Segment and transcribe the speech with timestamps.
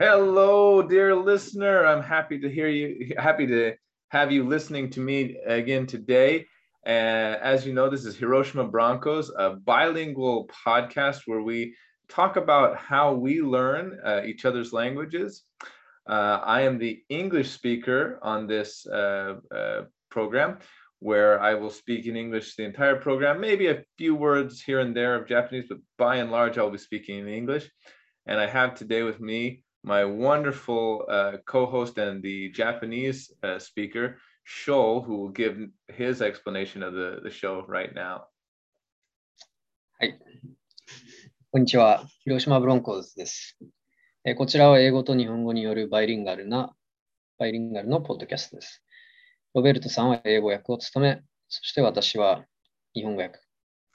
[0.00, 1.84] Hello, dear listener.
[1.84, 3.74] I'm happy to hear you, happy to
[4.10, 6.46] have you listening to me again today.
[6.86, 11.74] And as you know, this is Hiroshima Broncos, a bilingual podcast where we
[12.08, 15.42] talk about how we learn uh, each other's languages.
[16.08, 20.58] Uh, I am the English speaker on this uh, uh program,
[21.00, 24.96] where I will speak in English the entire program, maybe a few words here and
[24.96, 27.68] there of Japanese, but by and large, I'll be speaking in English.
[28.26, 34.18] And I have today with me my wonderful uh, co-host and the Japanese uh, speaker,
[34.44, 38.22] Sho, who will give his explanation of the, the show right now.
[40.00, 40.18] はい。
[41.50, 42.06] こんにちは。
[42.24, 43.58] 広島ブロンコーズです。
[44.24, 46.74] えこちらは英語と日本語によるバイリンガルな、
[47.38, 48.82] バイリンガルのポッドキャストです。
[49.54, 52.44] ロベルトさんは英語訳を務め、そして私は
[52.94, 53.38] 日本語訳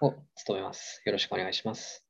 [0.01, 1.01] を務めます。
[1.05, 2.02] よろしくお願いします。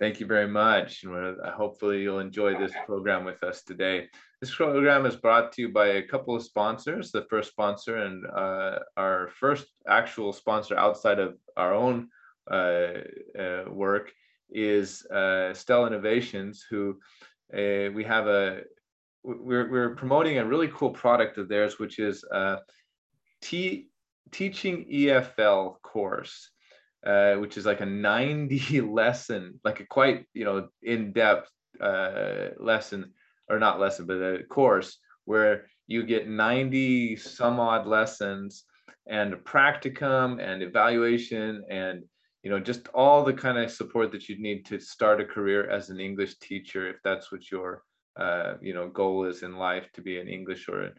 [0.00, 1.04] Thank you very much.
[1.04, 4.08] And hopefully, you'll enjoy this program with us today.
[4.40, 7.12] This program is brought to you by a couple of sponsors.
[7.12, 12.08] The first sponsor and uh, our first actual sponsor outside of our own
[12.50, 13.02] uh,
[13.38, 14.12] uh, work
[14.50, 16.98] is uh, Stella Innovations, who
[17.52, 18.62] uh, we have a
[19.22, 22.58] we're, we're promoting a really cool product of theirs, which is a
[23.40, 23.88] T,
[24.32, 26.50] teaching EFL course
[27.06, 33.12] uh, which is like a 90 lesson, like a quite, you know, in-depth uh, lesson,
[33.48, 38.64] or not lesson, but a course where you get 90 some odd lessons
[39.06, 42.02] and practicum and evaluation and
[42.42, 45.68] you know just all the kind of support that you'd need to start a career
[45.68, 47.82] as an english teacher if that's what your
[48.16, 50.90] uh, you know goal is in life to be an english or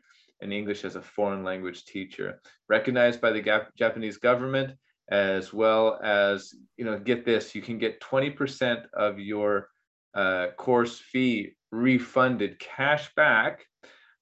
[0.42, 2.42] an english as a foreign language teacher.
[2.68, 4.78] Recognized by the japanese government
[5.10, 9.70] as well as, you know, get this, you can get 20% of your
[10.16, 13.66] uh, course fee refunded cash back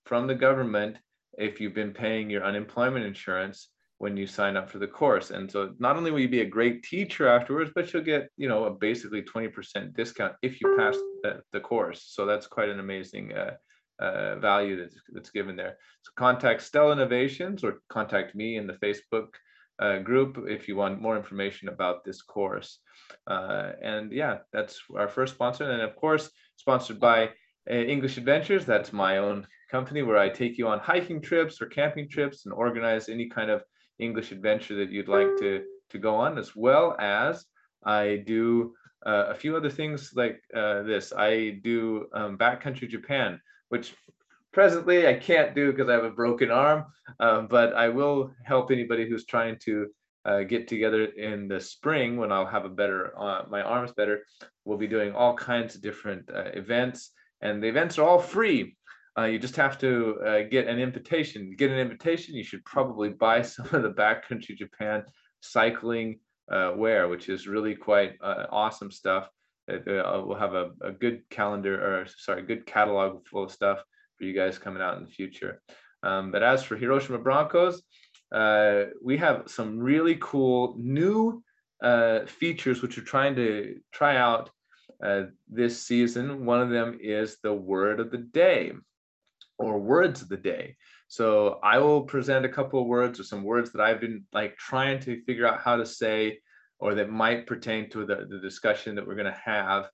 [0.06, 0.98] from the government
[1.38, 5.32] if you've been paying your unemployment insurance when you sign up for the course.
[5.32, 8.50] And so not only will you be a great teacher afterwards, but you'll get, you
[8.50, 12.04] know, a basically 20% discount if you pass the, the course.
[12.10, 13.54] So that's quite an amazing uh,
[14.00, 15.78] uh, value that's, that's given there.
[16.02, 19.28] So contact Stella Innovations or contact me in the Facebook
[19.80, 22.80] uh, group if you want more information about this course.
[23.28, 25.70] Uh, and yeah, that's our first sponsor.
[25.70, 27.30] And of course, sponsored by
[27.70, 28.66] uh, English Adventures.
[28.66, 32.54] That's my own company where I take you on hiking trips or camping trips and
[32.54, 33.64] organize any kind of
[34.00, 37.46] English adventure that you'd like to, to go on, as well as
[37.86, 38.74] I do
[39.06, 41.14] uh, a few other things like uh, this.
[41.16, 43.40] I do um, backcountry Japan,
[43.70, 43.96] which
[44.54, 46.86] presently I can't do because I have a broken arm,
[47.20, 49.88] um, but I will help anybody who's trying to
[50.26, 54.26] uh, get together in the spring when I'll have a better, uh, my arm's better.
[54.64, 58.78] We'll be doing all kinds of different uh, events, and the events are all free.
[59.18, 61.54] Uh, you just have to uh, get an invitation.
[61.58, 65.04] Get an invitation, you should probably buy some of the backcountry Japan
[65.42, 69.30] cycling uh, wear, which is really quite awesome stuff.
[69.68, 73.84] we'll have a, a good calendar, or sorry, good catalog full of stuff
[74.18, 75.62] for you guys coming out in the future.
[76.04, 77.82] Um, but as for Hiroshima Broncos,
[78.34, 81.44] uh, we have some really cool new
[81.84, 84.50] uh, features which we're trying to try out
[85.04, 86.46] uh, this season.
[86.46, 88.72] One of them is the word of the day
[89.60, 90.76] or words of the day.
[91.08, 94.58] So I will present a couple of words or some words that I've been like
[94.58, 96.40] trying to figure out how to say
[96.80, 99.90] or that might pertain to the, the discussion that we're going to have.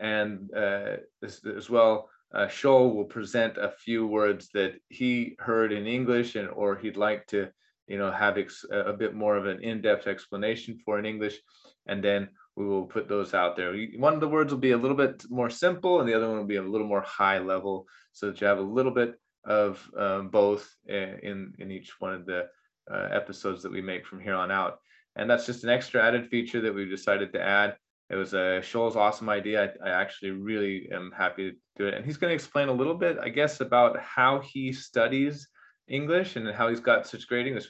[0.00, 5.72] And uh, as, as well, uh, Shoal will present a few words that he heard
[5.72, 7.48] in English and or he'd like to,
[7.86, 8.36] you know, have
[8.70, 11.38] a bit more of an in-depth explanation for in English,
[11.86, 13.74] and then we will put those out there.
[13.96, 16.38] One of the words will be a little bit more simple, and the other one
[16.38, 19.88] will be a little more high level, so that you have a little bit of
[19.96, 22.46] um, both in in each one of the
[22.90, 24.78] uh, episodes that we make from here on out.
[25.16, 27.76] And that's just an extra added feature that we've decided to add
[28.08, 29.72] it was a Shoal's awesome idea.
[29.82, 31.94] I, I, actually really am happy to do it.
[31.94, 35.48] And he's going to explain a little bit, I guess, about how he studies
[35.88, 37.66] English and how he's got such great English.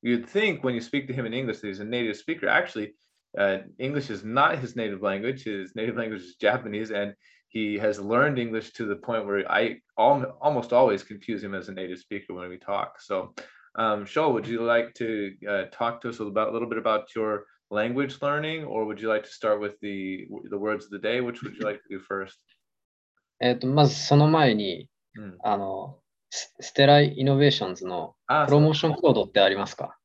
[0.00, 2.48] You'd think when you speak to him in English that he's a native speaker.
[2.48, 2.94] Actually,
[3.38, 5.44] uh, English is not his native language.
[5.44, 7.14] His native language is Japanese, and
[7.48, 11.68] he has learned English to the point where I al- almost always confuse him as
[11.68, 13.00] a native speaker when we talk.
[13.00, 13.34] So,
[13.76, 17.14] um, Shoal, would you like to uh, talk to us about a little bit about
[17.14, 20.99] your language learning, or would you like to start with the the words of the
[20.99, 21.21] day?
[21.21, 22.37] Which would you like to do first?
[23.41, 25.99] えっと、まずその前に、うん、あの、
[26.29, 28.15] ステライノベーションズの
[28.47, 29.95] プロモーションコードってありますか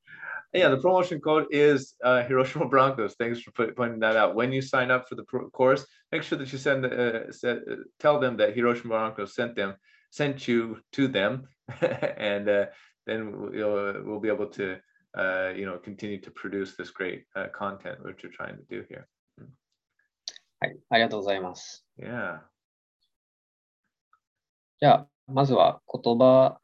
[0.54, 3.16] Yeah, the promotion code is uh, Hiroshima Broncos.
[3.19, 4.36] Thanks for put, pointing that out.
[4.36, 7.62] When you sign up for the pro- course, make sure that you send, uh, send
[7.69, 9.75] uh, tell them that Hiroshima Broncos sent them,
[10.10, 11.48] sent you to them,
[11.82, 12.66] and uh,
[13.04, 14.78] then we'll, we'll be able to,
[15.17, 18.83] uh, you know, continue to produce this great uh, content which you're trying to do
[18.89, 19.07] here.
[20.61, 21.85] はい、ありがとうございます。
[21.97, 22.41] Yeah.
[24.81, 26.59] じゃあ、まずは言葉、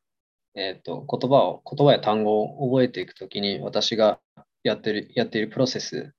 [0.53, 4.19] えっ、と、言葉を、言葉や単語を覚えていくときに、私が
[4.63, 6.13] やってる、やっているプロセス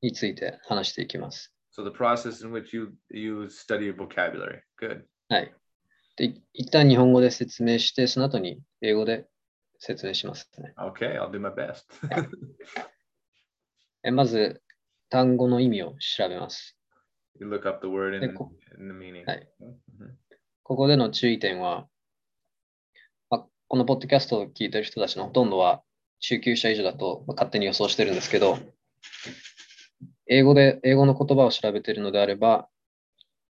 [0.00, 1.52] について話していきます。
[1.76, 4.60] So the process in which you you study your vocabulary.
[4.80, 5.02] Good.
[5.28, 5.54] はい。
[6.16, 9.26] で、い一旦日本語で説明して、その後に英語で
[9.78, 10.74] 説明しますね。
[10.78, 11.84] Okay, I'll do my best.
[14.02, 14.62] えまず、
[15.08, 16.76] 単語の意味を調べます。
[17.40, 19.24] you look up the word in, でこ in the meaning.
[19.26, 20.14] はい Mhm.
[20.62, 21.88] ここでの注意点は、
[23.28, 25.82] まあ、このポッドキャストを聞いてる人たちのほとんどは
[26.20, 28.58] 中級者以上だと、まあ勝手に予想してるんですけど、
[30.26, 32.68] 英語で、英語の言葉を調べているのであれば、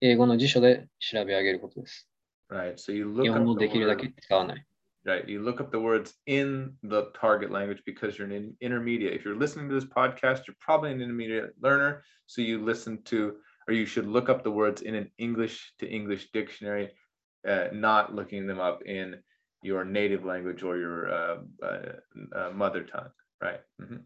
[0.00, 2.08] 英語の辞書で調べ上げることです。
[2.50, 2.74] Right.
[2.74, 4.66] So you 日 look 本 up 語できるだけ使わない。
[5.05, 5.27] right.
[5.27, 9.13] You look up the words in the target language because you're an in- intermediate.
[9.13, 12.03] If you're listening to this podcast, you're probably an intermediate learner.
[12.27, 13.35] So you listen to,
[13.67, 16.91] or you should look up the words in an English to English dictionary,
[17.47, 19.21] uh, not looking them up in
[19.63, 21.77] your native language or your uh, uh,
[22.35, 23.11] uh, mother tongue.
[23.41, 23.61] Right.
[23.79, 24.03] Mhm.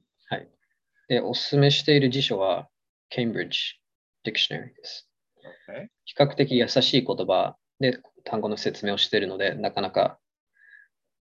[1.07, 2.67] で、おすすめしている辞書は
[3.15, 3.75] Cambridge
[4.25, 5.07] Dictionary です。
[5.69, 5.87] Okay.
[6.05, 10.19] 比較的優しい言葉で単語の説明をしているので、なかなか、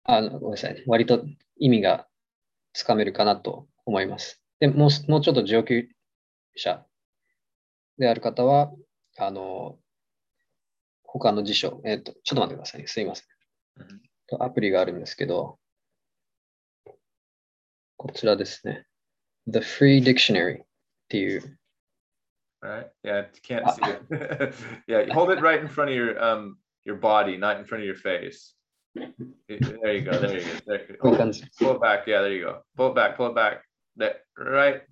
[0.05, 1.25] あの、ごめんなさい、割と
[1.56, 2.06] 意味が
[2.73, 4.41] つかめるかなと思います。
[4.61, 5.89] でもう、もうちょっと上級
[6.56, 6.85] 者
[7.99, 8.73] である方は、
[9.19, 9.79] あの、
[11.05, 12.87] 他の辞書、えっ、と、ちょっと待ってくださいね。
[12.87, 13.27] すいません。
[14.41, 15.59] アプリがあるんですけど、
[17.97, 18.87] こちらですね。
[19.47, 20.67] The Free Dictionary っ
[21.09, 21.59] ていう、
[22.62, 22.89] Right.
[23.03, 23.29] Yeah.
[23.35, 23.73] You can't Ah.
[23.75, 24.55] see it.
[24.89, 25.12] yeah.
[25.12, 27.95] Hold it right in front of your um your body, not in front of your
[27.95, 28.57] face.
[28.94, 30.19] There you go.
[30.19, 30.50] There you go.
[30.67, 31.19] There you こういう go.
[31.19, 31.43] 感じ。
[31.61, 32.05] Pull it back.
[32.06, 32.23] Yeah.
[32.23, 32.62] There you go.
[32.76, 33.17] Pull it back.
[33.17, 33.62] Pull it back.
[33.96, 34.82] That right.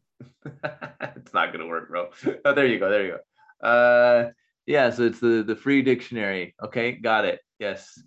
[1.17, 2.11] it's not gonna work, bro.
[2.45, 2.91] Oh, there you go.
[2.91, 3.19] There you
[3.63, 3.67] go.
[3.67, 4.31] Uh,
[4.67, 4.91] yeah.
[4.91, 6.55] So it's the the free dictionary.
[6.63, 6.93] Okay.
[6.93, 7.41] Got it.
[7.59, 8.05] Yes.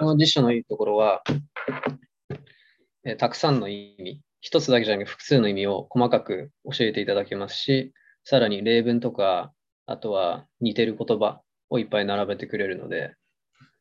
[0.00, 1.22] この辞書のいいところは、
[3.04, 7.92] えーたくさんの意味、一つだけじゃなく複数の意味を細かく教えていただけますし、
[8.24, 9.52] さらに例文とか、
[9.86, 13.14] あとは似てる言葉をいっぱい並べてくれるので、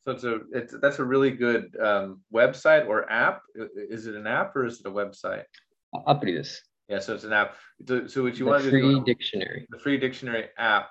[0.04, 3.42] So it's a it's that's a really good um, website or app.
[3.58, 5.44] I- Is it an app or is it a website?
[5.92, 6.64] あアプリです。
[6.88, 6.98] Yeah.
[7.00, 7.54] So it's an app.
[7.86, 9.04] So, so what The you want to Free do?
[9.04, 9.66] Dictionary。
[9.70, 10.90] the free dictionary app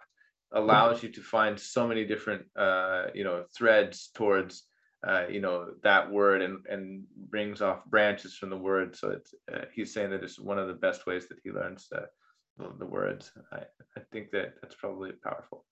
[0.53, 4.63] allows you to find so many different uh, you know threads towards
[5.07, 9.33] uh, you know that word and and brings off branches from the word so it's
[9.53, 12.07] uh, he's saying that it's one of the best ways that he learns the
[12.57, 13.59] the, the words I,
[13.97, 15.65] I think that that's probably powerful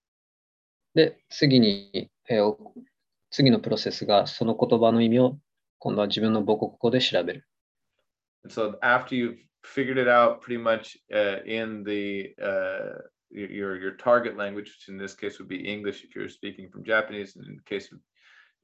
[0.94, 2.74] で、次に、えーお
[3.32, 5.38] 次のプロセスがその言葉の意味を
[5.79, 7.46] 今度は自分の母国語で調べる。
[8.49, 13.00] so after you've figured it out pretty much uh, in the uh,
[13.31, 16.82] your your target language which in this case would be english if you're speaking from
[16.84, 17.99] japanese and in case of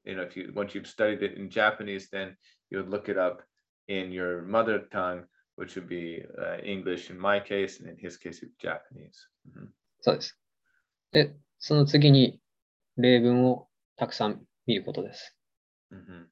[0.03, 2.35] you know if you once you've studied it in japanese then
[2.69, 3.41] you would look it up
[3.87, 5.23] in your mother tongue
[5.55, 9.69] which would be uh, english in my case and in his case it's japanese Mhm.
[10.01, 10.37] そうです。
[11.11, 12.39] で、その次に
[12.97, 15.35] 例文をたくさん見ることです。
[15.91, 16.27] Mhm.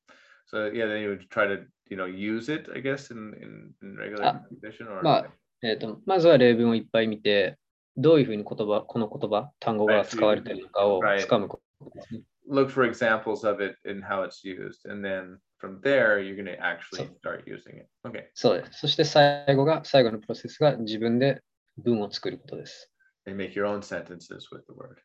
[0.45, 3.73] so yeah then you would try to you know use it i guess in in,
[3.81, 7.57] in regular Ah, conversation or まあ、えーと、まずは例文をいっぱい見て、
[7.97, 12.21] どういうふうに言葉、この言葉、単語が使われているのかを.つかむことですね。
[12.47, 16.57] look for examples of it and how it's used and then from there you're going to
[16.61, 18.81] actually start using it okay そうです。
[18.81, 21.41] そして最後が、最後のプロセスが自分で
[21.77, 22.91] 文を作ることです。
[23.25, 24.97] and make your own sentences with the word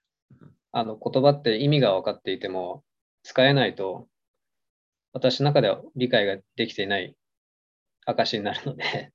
[0.73, 2.85] あの言葉って意味が分かっていても、
[3.23, 4.09] 使えないと、
[5.13, 7.15] 私の中では理解ができていない
[8.07, 9.13] 証になるので、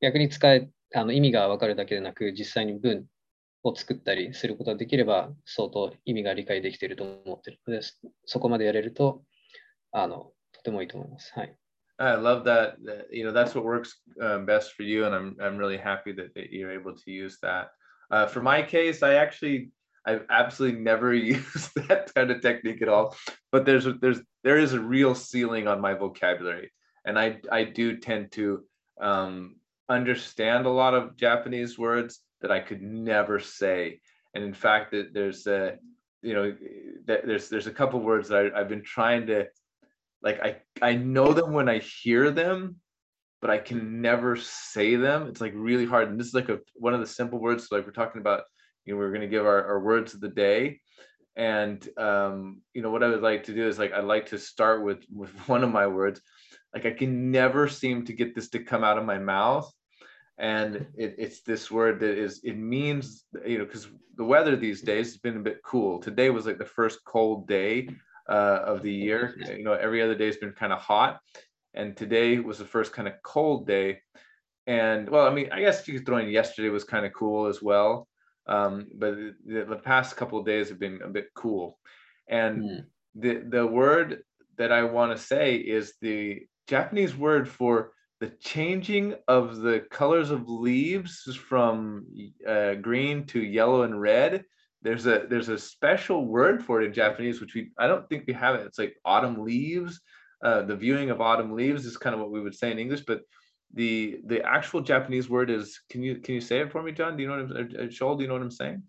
[0.00, 3.06] 逆に使え、あの意味が分かるだけでなく、実際に文
[3.62, 7.80] を作ったりすることができれば、相当意味が理解できていると思っているので、
[8.26, 9.24] そこまでやれると、
[9.92, 11.32] あの、とてもいいと思います。
[11.34, 11.56] はい。
[11.98, 12.76] i love that,
[13.10, 16.34] you know that's what works um, best for you and i'm i'm really happy that,
[16.34, 17.70] that you're able to use that
[18.10, 19.70] uh, for my case i actually
[20.06, 23.16] i've absolutely never used that kind of technique at all
[23.50, 26.72] but there's there's there is a real ceiling on my vocabulary
[27.04, 28.64] and i i do tend to
[29.00, 29.56] um,
[29.88, 34.00] understand a lot of japanese words that i could never say
[34.34, 35.76] and in fact that there's a
[36.22, 36.54] you know
[37.04, 39.46] there's there's a couple words that I, i've been trying to
[40.22, 42.76] like I I know them when I hear them,
[43.40, 45.26] but I can never say them.
[45.26, 46.08] It's like really hard.
[46.08, 47.68] And this is like a one of the simple words.
[47.68, 48.44] So like we're talking about,
[48.84, 50.80] you know, we're going to give our, our words of the day.
[51.36, 54.38] And um, you know, what I would like to do is like I'd like to
[54.38, 56.20] start with with one of my words.
[56.74, 59.72] Like I can never seem to get this to come out of my mouth.
[60.38, 64.82] And it, it's this word that is it means you know because the weather these
[64.82, 65.98] days has been a bit cool.
[65.98, 67.88] Today was like the first cold day
[68.28, 69.34] uh, of the year.
[69.56, 71.20] You know, every other day has been kind of hot,
[71.74, 74.00] and today was the first kind of cold day.
[74.66, 77.46] And well, I mean, I guess you could throw in yesterday was kind of cool
[77.46, 78.06] as well,
[78.46, 79.14] um, but
[79.46, 81.78] the, the, past couple of days have been a bit cool.
[82.28, 82.84] And mm.
[83.14, 84.22] the the word
[84.58, 90.30] that I want to say is the Japanese word for the changing of the colors
[90.30, 92.06] of leaves from
[92.46, 94.44] uh, green to yellow and red
[94.82, 98.24] there's a there's a special word for it in Japanese, which we I don't think
[98.26, 98.66] we have it.
[98.66, 100.00] It's like autumn leaves.
[100.44, 103.02] Uh, the viewing of autumn leaves is kind of what we would say in English,
[103.06, 103.22] but
[103.74, 107.16] the the actual Japanese word is can you can you say it for me, John?
[107.16, 108.82] Do you know what I'm uh, Shoal, do you know what I'm saying?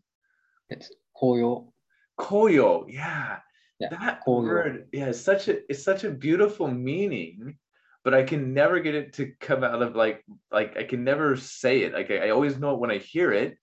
[0.69, 1.71] It's koyo.
[2.19, 3.39] Koyo, yeah.
[3.79, 4.43] yeah that koyo.
[4.43, 7.57] word, yeah, it's such a it's such a beautiful meaning,
[8.03, 11.35] but I can never get it to come out of like like I can never
[11.37, 11.93] say it.
[11.93, 13.57] Like I, I always know it when I hear it,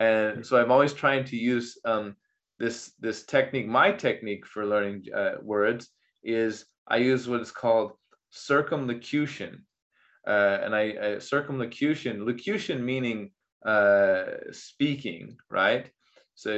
[0.00, 2.16] and so i'm always trying to use um,
[2.58, 5.88] this this technique my technique for learning uh, words
[6.24, 7.92] is i use what is called
[8.30, 9.64] circumlocution
[10.32, 13.18] uh, and i uh, circumlocution locution meaning
[13.66, 15.90] uh, speaking right?
[16.34, 16.52] So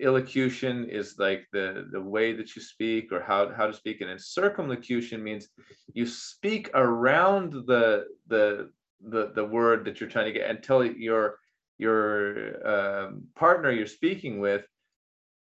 [0.00, 4.08] elocution is like the the way that you speak or how how to speak and
[4.08, 5.48] then circumlocution means
[5.92, 8.70] you speak around the the
[9.14, 11.30] the the word that you're trying to get until you're
[11.76, 14.64] your um, partner you're speaking with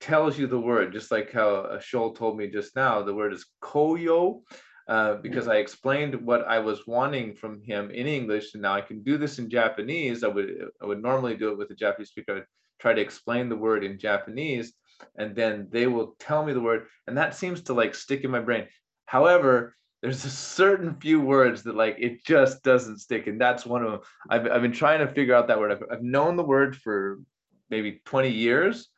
[0.02, 3.46] tells you the word, just like how Shoal told me just now, the word is
[3.62, 4.42] koyo,
[4.88, 8.82] uh, because I explained what I was wanting from him in English, and now I
[8.82, 10.24] can do this in Japanese.
[10.24, 12.32] I would I would normally do it with a Japanese speaker.
[12.32, 12.46] I would
[12.80, 14.74] try to explain the word in Japanese,
[15.18, 18.32] and then they will tell me the word, and that seems to like stick in
[18.32, 18.68] my brain.
[19.06, 19.76] However,
[20.06, 23.92] there's a certain few words that like it just doesn't stick and that's one of
[23.92, 26.76] them i've, I've been trying to figure out that word I've, I've known the word
[26.76, 27.20] for
[27.72, 28.90] maybe 20 years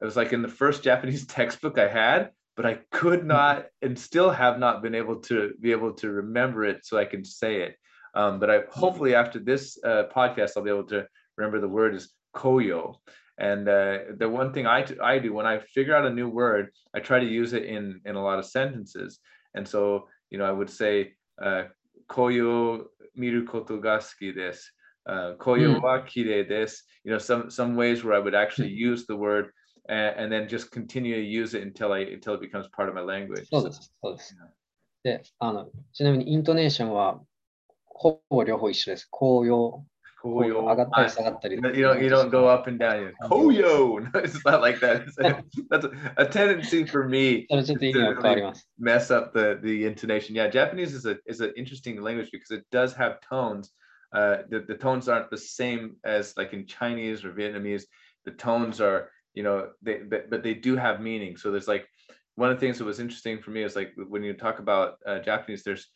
[0.00, 3.98] it was like in the first japanese textbook i had but i could not and
[3.98, 7.62] still have not been able to be able to remember it so i can say
[7.62, 7.76] it
[8.14, 11.06] um, but i hopefully after this uh, podcast i'll be able to
[11.36, 12.96] remember the word is koyo
[13.38, 16.70] and uh, the one thing I, I do when I figure out a new word,
[16.94, 19.18] I try to use it in in a lot of sentences.
[19.54, 21.64] And so you know, I would say, uh,
[22.08, 22.84] koyo
[23.14, 24.62] miru koto ga suki desu.
[25.06, 26.80] Uh, koyo wa kirei desu.
[27.02, 29.50] You know, some some ways where I would actually use the word
[29.87, 32.95] and, and then just continue to use it until I until it becomes part of
[32.95, 33.47] my language.
[33.49, 34.35] そうです、そうです。
[35.03, 37.21] で、あの、ちなみにイントネーションは
[37.85, 39.07] ほぼ両方一緒です。
[39.11, 39.83] 紅葉
[40.21, 40.67] Koyo.
[41.75, 43.13] You don't you don't go up and down.
[43.23, 44.01] Koyo.
[44.13, 45.07] No, it's not like that.
[45.19, 50.35] A, that's a, a, tendency for me to really mess up the the intonation.
[50.35, 53.71] Yeah, Japanese is a is an interesting language because it does have tones.
[54.13, 57.83] Uh, the, the tones aren't the same as like in Chinese or Vietnamese.
[58.25, 61.37] The tones are, you know, they but, but they do have meaning.
[61.37, 61.87] So there's like
[62.35, 64.95] one of the things that was interesting for me is like when you talk about
[65.05, 65.87] uh, Japanese, there's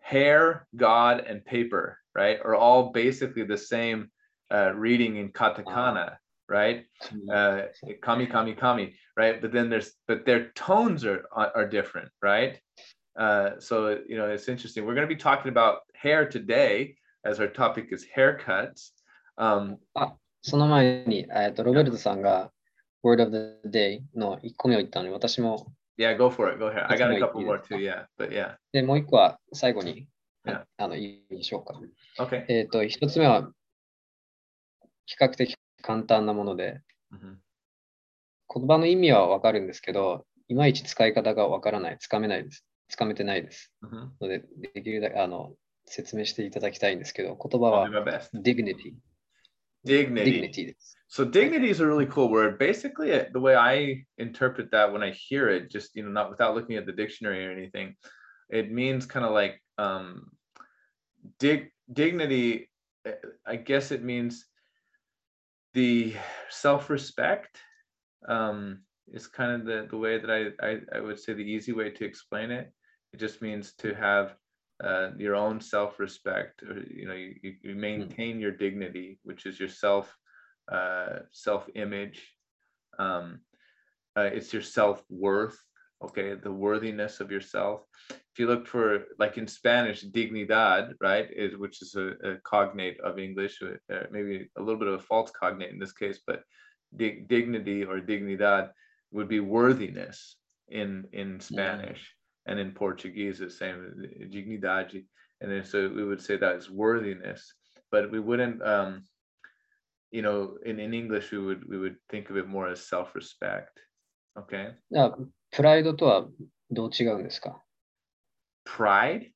[0.00, 4.10] hair, God, and paper right, are all basically the same
[4.52, 6.16] uh, reading in katakana,
[6.48, 6.84] right?
[7.32, 7.62] Uh,
[8.02, 9.40] kami, kami, kami, right?
[9.40, 12.58] But then there's, but their tones are are different, right?
[13.18, 14.84] Uh, so you know, it's interesting.
[14.84, 18.90] We're going to be talking about hair today, as our topic is haircuts.
[19.36, 22.50] Um, あ、その前に、えっと、ロベルトさんが
[23.03, 26.59] Word of the Day の1個目を言ったので、私も Yeah, go for it.
[26.59, 26.87] Go ahead.
[26.89, 27.77] I got a couple more too.
[27.77, 28.55] Yeah, but yeah.
[28.71, 30.07] で、もう一個は最後に
[30.77, 31.79] あの、いいでしょうか。
[32.19, 32.45] Okay.
[32.47, 33.49] えっ、と、一つ目は、
[35.05, 36.81] 比較的簡単なもので、
[37.13, 37.35] mm-hmm.
[38.55, 42.65] 言葉の意味はわかるんですけど、いまいち使い方がわからない、つかめないです。
[42.89, 43.71] つかめてないです。
[43.83, 44.09] Mm-hmm.
[44.19, 44.43] ので、
[44.73, 45.53] できるだけあの
[45.85, 47.89] 説明していただきたいんですけど、言葉は
[48.33, 48.95] dignity。
[49.85, 50.75] Dignity.
[51.07, 52.57] So dignity is a really cool word.
[52.57, 56.55] Basically, the way I interpret that when I hear it, just you know, not without
[56.55, 57.95] looking at the dictionary or anything,
[58.49, 60.31] it means kind of like um,
[61.39, 62.69] dig, dignity,
[63.05, 63.11] eh,
[63.45, 64.45] I guess it means
[65.73, 66.15] the
[66.49, 67.59] self-respect
[68.27, 71.73] um, is kind of the, the way that I, I, I would say the easy
[71.73, 72.71] way to explain it.
[73.11, 74.35] It just means to have
[74.83, 77.79] uh, your own self-respect, or you know, you, you hmm.
[77.79, 80.15] maintain your dignity, which is your self
[80.71, 82.21] uh, self-image.
[82.99, 83.39] Um,
[84.15, 85.57] uh, it's your self-worth
[86.03, 91.57] okay the worthiness of yourself if you look for like in spanish dignidad right is
[91.57, 93.59] which is a, a cognate of english
[94.11, 96.43] maybe a little bit of a false cognate in this case but
[96.95, 98.69] dig, dignity or dignidad
[99.11, 100.37] would be worthiness
[100.69, 102.13] in in spanish
[102.46, 103.94] and in portuguese it's same
[104.30, 105.04] dignidade
[105.40, 107.52] and then so we would say that is worthiness
[107.90, 109.02] but we wouldn't um
[110.10, 113.80] you know in, in english we would we would think of it more as self-respect
[114.38, 114.74] okay
[115.50, 116.26] プライドとは
[116.70, 117.62] どう違うんですか
[118.68, 119.30] Pride?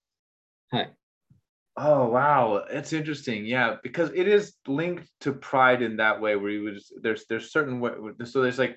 [0.71, 0.97] はい。
[1.75, 3.47] Oh wow, it's interesting.
[3.47, 7.25] Yeah, because it is linked to pride in that way where you would just, there's
[7.29, 7.93] there's certain way
[8.25, 8.77] so there's like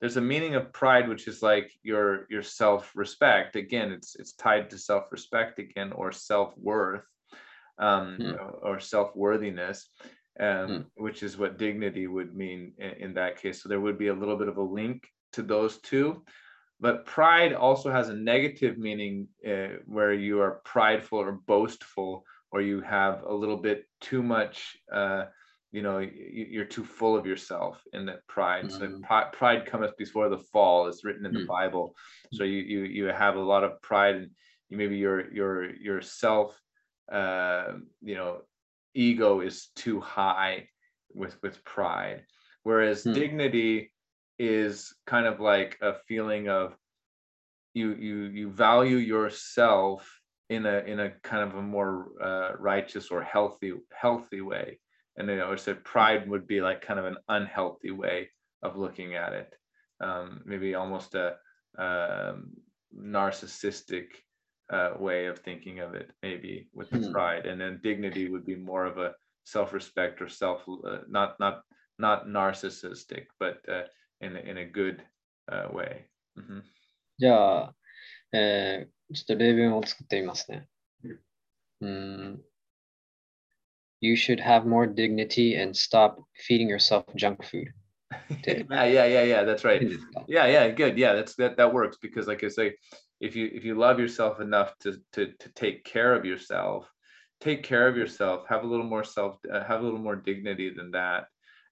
[0.00, 3.56] there's a meaning of pride which is like your your self-respect.
[3.56, 7.04] Again, it's it's tied to self-respect again or self-worth
[7.78, 8.32] um Hmm.
[8.62, 9.90] or self-worthiness
[10.40, 10.82] um Hmm.
[11.04, 13.62] which is what dignity would mean in, in that case.
[13.62, 16.24] So there would be a little bit of a link to those two.
[16.80, 22.60] But pride also has a negative meaning uh, where you are prideful or boastful, or
[22.62, 25.24] you have a little bit too much, uh,
[25.70, 28.70] you know, you're too full of yourself in that pride.
[28.72, 29.02] So Mhm.
[29.02, 31.46] pri- pride cometh before the fall, is written in the Mm.
[31.46, 31.94] Bible.
[32.32, 34.30] So you you you have a lot of pride, and
[34.68, 36.58] you, maybe your your your self,
[37.12, 38.42] uh, you know,
[38.94, 40.68] ego is too high
[41.12, 42.24] with with pride,
[42.62, 43.14] whereas Mm.
[43.14, 43.92] dignity
[44.38, 46.76] is kind of like a feeling of
[47.74, 53.10] you you you value yourself in a in a kind of a more uh, righteous
[53.10, 54.80] or healthy healthy way
[55.17, 58.29] and then I would say pride would be like kind of an unhealthy way
[58.61, 59.53] of looking at it
[60.01, 61.37] um, maybe almost a
[61.77, 62.53] um,
[62.95, 64.07] narcissistic
[64.69, 67.11] uh, way of thinking of it maybe with the Hmm.
[67.11, 71.63] pride and then dignity would be more of a self-respect or self uh, not not
[71.99, 73.83] not narcissistic but uh,
[74.21, 75.03] in a, in a good
[75.51, 76.05] uh, way
[76.37, 76.63] Mhm.
[77.19, 77.75] じゃあ、
[78.31, 80.67] えーちょっと例文を作ってみますね。
[81.81, 82.43] うーん
[84.00, 87.68] you should have more dignity and stop feeding yourself junk food.
[88.46, 89.42] yeah, yeah, yeah, yeah.
[89.44, 89.82] That's right.
[90.28, 90.96] Yeah, yeah, good.
[90.98, 92.74] Yeah, that's that that works because like I say,
[93.20, 96.90] if you if you love yourself enough to to to take care of yourself,
[97.40, 100.70] take care of yourself, have a little more self, uh, have a little more dignity
[100.70, 101.26] than that.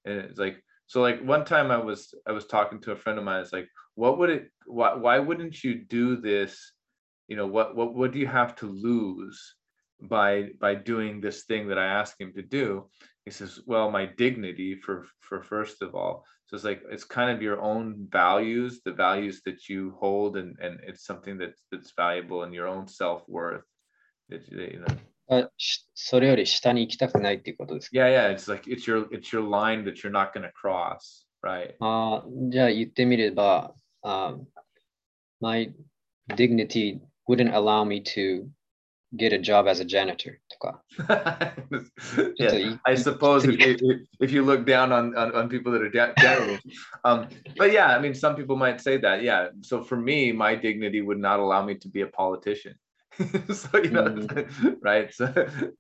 [0.05, 3.19] And it's like so like one time I was I was talking to a friend
[3.19, 3.43] of mine.
[3.43, 4.51] It's like, what would it?
[4.67, 6.73] Why why wouldn't you do this?
[7.29, 9.56] You know what what what do you have to lose?
[10.02, 12.90] by by doing this thing that I asked him to do?
[13.26, 17.30] he says well my dignity for for first of all so it's like it's kind
[17.30, 21.94] of your own values the values that you hold and and it's something that's that's
[21.96, 23.66] valuable in your own self-worth
[24.30, 24.98] that you you know
[25.30, 30.52] あしそれより下に行きたくないっていうことですか yeah yeah it's like it's your it's your line that you're not going to
[30.52, 34.36] cross right あーじゃあ言ってみれば、あ
[35.40, 35.74] My
[36.36, 38.46] dignity wouldn't allow me to
[39.17, 40.41] get a job as a janitor
[42.39, 43.81] yeah, I suppose if, if,
[44.21, 46.61] if, you look down on, on, on people that are da- janitors.
[47.05, 49.23] um, but yeah, I mean, some people might say that.
[49.23, 49.49] Yeah.
[49.63, 52.75] So for me, my dignity would not allow me to be a politician.
[53.19, 54.71] so you know, mm-hmm.
[54.83, 55.13] right?
[55.13, 55.27] So,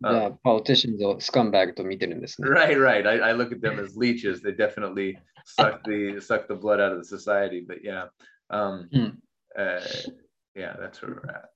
[0.05, 2.37] um, yeah, politicians are scumbag to meet in this.
[2.38, 3.07] Right, right.
[3.07, 4.40] I, I look at them as leeches.
[4.40, 7.64] They definitely suck the suck the blood out of the society.
[7.66, 8.07] But yeah,
[8.51, 9.16] um, mm.
[9.59, 10.11] uh,
[10.55, 11.51] yeah, that's where we're at.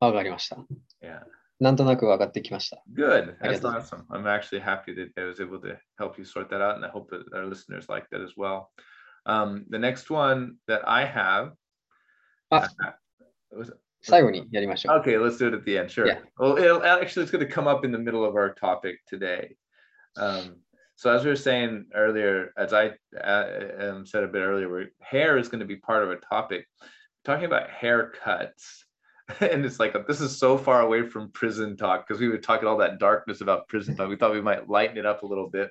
[0.00, 0.56] わかりました。
[1.02, 1.22] Yeah.
[1.58, 2.82] なんとなく分かってきました。
[2.92, 3.36] Good.
[3.40, 3.78] I That's get it.
[3.78, 4.04] awesome.
[4.10, 6.90] I'm actually happy that I was able to help you sort that out, and I
[6.90, 8.70] hope that our listeners like that as well.
[9.24, 11.52] Um, the next one that I have.
[12.50, 12.68] Ah.
[13.50, 15.00] was- 最後にやりましょう。
[15.00, 15.90] okay, let's do it at the end.
[15.90, 16.06] Sure.
[16.06, 16.20] Yeah.
[16.38, 19.56] Well, it'll, actually, it's going to come up in the middle of our topic today.
[20.16, 20.58] Um,
[20.94, 23.46] so as we were saying earlier, as I uh,
[23.80, 26.66] um, said a bit earlier, where hair is going to be part of a topic.
[27.24, 28.84] Talking about haircuts.
[29.41, 32.67] And it's like this is so far away from prison talk because we were talking
[32.67, 34.09] all that darkness about prison talk.
[34.09, 35.69] We thought we might lighten it up a little bit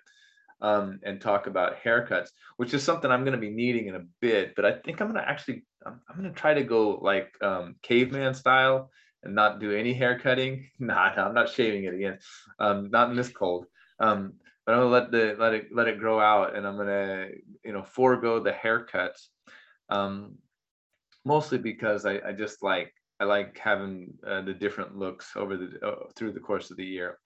[0.60, 4.04] um, and talk about haircuts, which is something I'm going to be needing in a
[4.20, 4.54] bit.
[4.54, 7.32] But I think I'm going to actually I'm, I'm going to try to go like
[7.42, 8.90] um, caveman style
[9.22, 10.68] and not do any hair cutting.
[10.78, 12.18] Nah, no, I'm not shaving it again.
[12.58, 13.66] Um, not in this cold.
[13.98, 17.28] Um, but I'm gonna let the let it let it grow out, and I'm gonna
[17.64, 19.26] you know forego the haircuts.
[19.88, 20.36] Um,
[21.24, 25.79] mostly because I, I just like I like having uh, the different looks over the
[25.85, 27.17] uh, through the course of the year,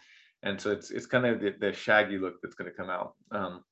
[0.43, 3.13] and so it's it's kind of the, the shaggy look that's going to come out.
[3.31, 3.63] Um,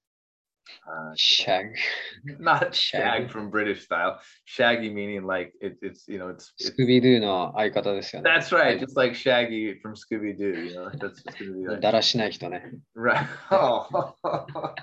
[0.85, 2.43] uh, シャグ。
[2.43, 3.27] not Shaggy.
[3.27, 4.19] shag from British style.
[4.45, 8.29] Shaggy meaning like it, it's you know it's, ス it's クビドゥの相方ですよね。
[8.29, 10.49] that's right, just like Shaggy from Scooby Doo.
[10.49, 12.63] You know that's just gonna be like だらしない人ね。
[12.95, 13.25] right.
[13.51, 13.87] Oh,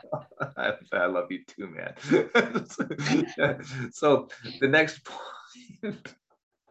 [0.56, 1.94] I, I love you too, man.
[3.92, 4.28] so
[4.60, 5.02] the next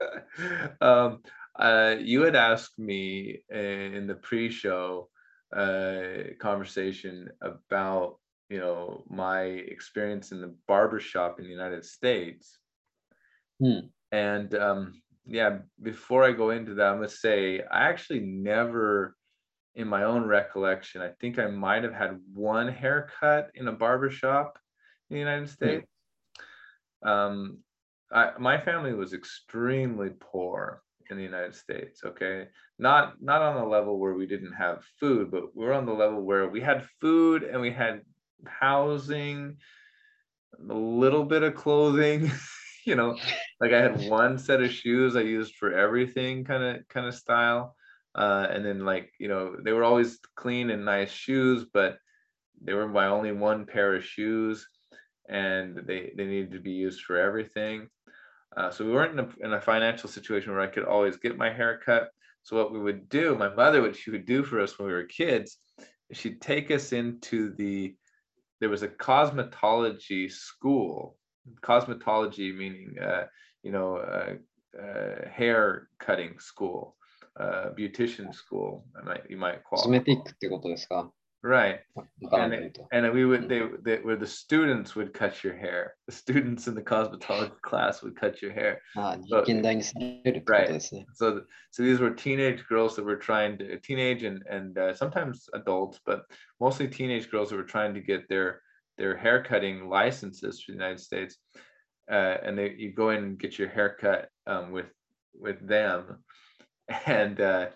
[0.80, 1.22] um,
[1.58, 5.08] uh, you had asked me in the pre-show
[5.54, 12.58] uh, conversation about you know my experience in the barber shop in the United States,
[13.60, 13.88] Hmm.
[14.12, 19.16] and um, yeah, before I go into that, I must say I actually never,
[19.74, 24.10] in my own recollection, I think I might have had one haircut in a barber
[24.10, 24.58] shop
[25.10, 25.86] in the United States.
[27.02, 27.58] Um,
[28.12, 32.02] I, my family was extremely poor in the United States.
[32.04, 32.46] Okay,
[32.78, 36.22] not not on the level where we didn't have food, but we're on the level
[36.22, 38.02] where we had food and we had
[38.46, 39.56] housing,
[40.68, 42.30] a little bit of clothing.
[42.84, 43.16] you know,
[43.60, 47.14] like I had one set of shoes I used for everything, kind of kind of
[47.14, 47.76] style.
[48.14, 51.98] Uh, and then like you know they were always clean and nice shoes, but
[52.60, 54.66] they were my only one pair of shoes,
[55.28, 57.88] and they they needed to be used for everything.
[58.55, 61.37] Uh, so we weren't in a, in a financial situation where I could always get
[61.37, 62.09] my hair cut.
[62.43, 64.93] So what we would do, my mother, what she would do for us when we
[64.93, 65.57] were kids,
[66.11, 67.95] she'd take us into the,
[68.59, 71.17] there was a cosmetology school,
[71.61, 73.23] cosmetology meaning, uh,
[73.63, 74.33] you know, uh,
[74.79, 76.95] uh, hair cutting school,
[77.39, 80.23] uh, beautician school, I might, you might コ call スメティッ it.
[80.25, 81.11] クってことですか
[81.42, 81.80] Right.
[82.32, 85.94] And, and we would they, they where the students would cut your hair.
[86.06, 88.80] The students in the cosmetology class would cut your hair.
[89.28, 89.44] So,
[90.48, 90.66] right.
[91.14, 95.48] So so these were teenage girls that were trying to teenage and and uh, sometimes
[95.54, 96.24] adults, but
[96.60, 98.60] mostly teenage girls that were trying to get their
[98.96, 101.36] their hair cutting licenses for the United States.
[102.10, 104.86] Uh, and they, you go in and get your hair cut um, with
[105.34, 106.24] with them,
[107.06, 107.68] and uh,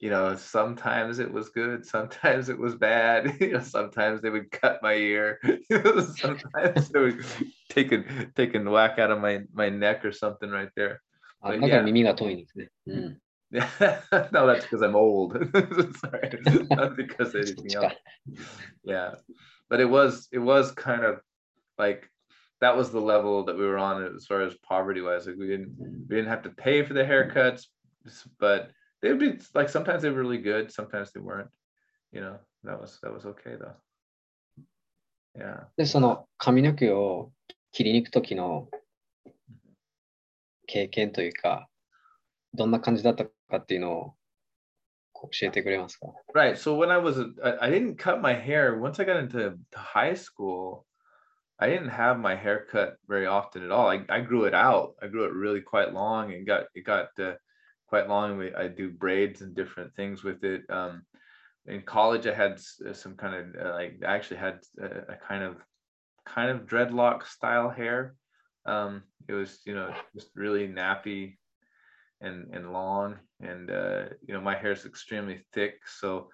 [0.00, 3.36] you know, sometimes it was good, sometimes it was bad.
[3.40, 5.40] you know, sometimes they would cut my ear.
[6.16, 7.24] sometimes they would
[7.68, 11.00] take a take a whack out of my my neck or something right there.
[13.52, 14.28] But, yeah.
[14.32, 15.32] no, that's because I'm old.
[15.32, 17.94] Sorry, not because of anything else.
[18.84, 19.14] Yeah,
[19.70, 21.20] but it was it was kind of
[21.78, 22.10] like
[22.60, 25.26] that was the level that we were on as far as poverty wise.
[25.26, 25.76] Like we didn't
[26.08, 27.66] we didn't have to pay for the haircuts,
[28.40, 31.49] but they would be like sometimes they were really good, sometimes they weren't.
[32.11, 33.75] You know, that was that was okay though.
[35.35, 35.67] Yeah.
[35.77, 37.31] で、その髪の毛を
[37.71, 38.69] 切りに行くときの
[40.67, 41.67] 経験というか、
[42.53, 44.13] どんな感じだったかっていうのを
[45.11, 46.55] こう教えてくれますか Right.
[46.55, 48.79] So when I was, a, I, I didn't cut my hair.
[48.79, 50.85] Once I got into to high school,
[51.59, 53.87] I didn't have my hair cut very often at all.
[53.89, 54.95] I, I grew it out.
[55.01, 57.33] I grew it really quite long and got it got uh,
[57.88, 58.36] quite long.
[58.36, 60.62] We, I do braids and different things with it.
[60.70, 61.02] Um,
[61.66, 65.16] in college, I had uh, some kind of uh, like I actually had a, a
[65.16, 65.56] kind of
[66.24, 68.14] kind of dreadlock style hair.
[68.66, 71.36] Um, it was you know just really nappy
[72.20, 76.28] and and long and uh you know my hair is extremely thick so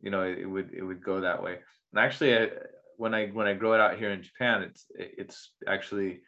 [0.00, 1.58] you know it, it would it would go that way
[1.92, 2.48] and actually I,
[2.96, 6.20] when i when i grow it out here in japan it's it's actually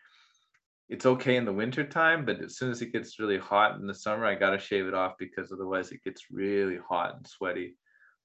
[0.89, 3.87] it's okay in the winter time, but as soon as it gets really hot in
[3.87, 7.77] the summer, I gotta shave it off because otherwise it gets really hot and sweaty.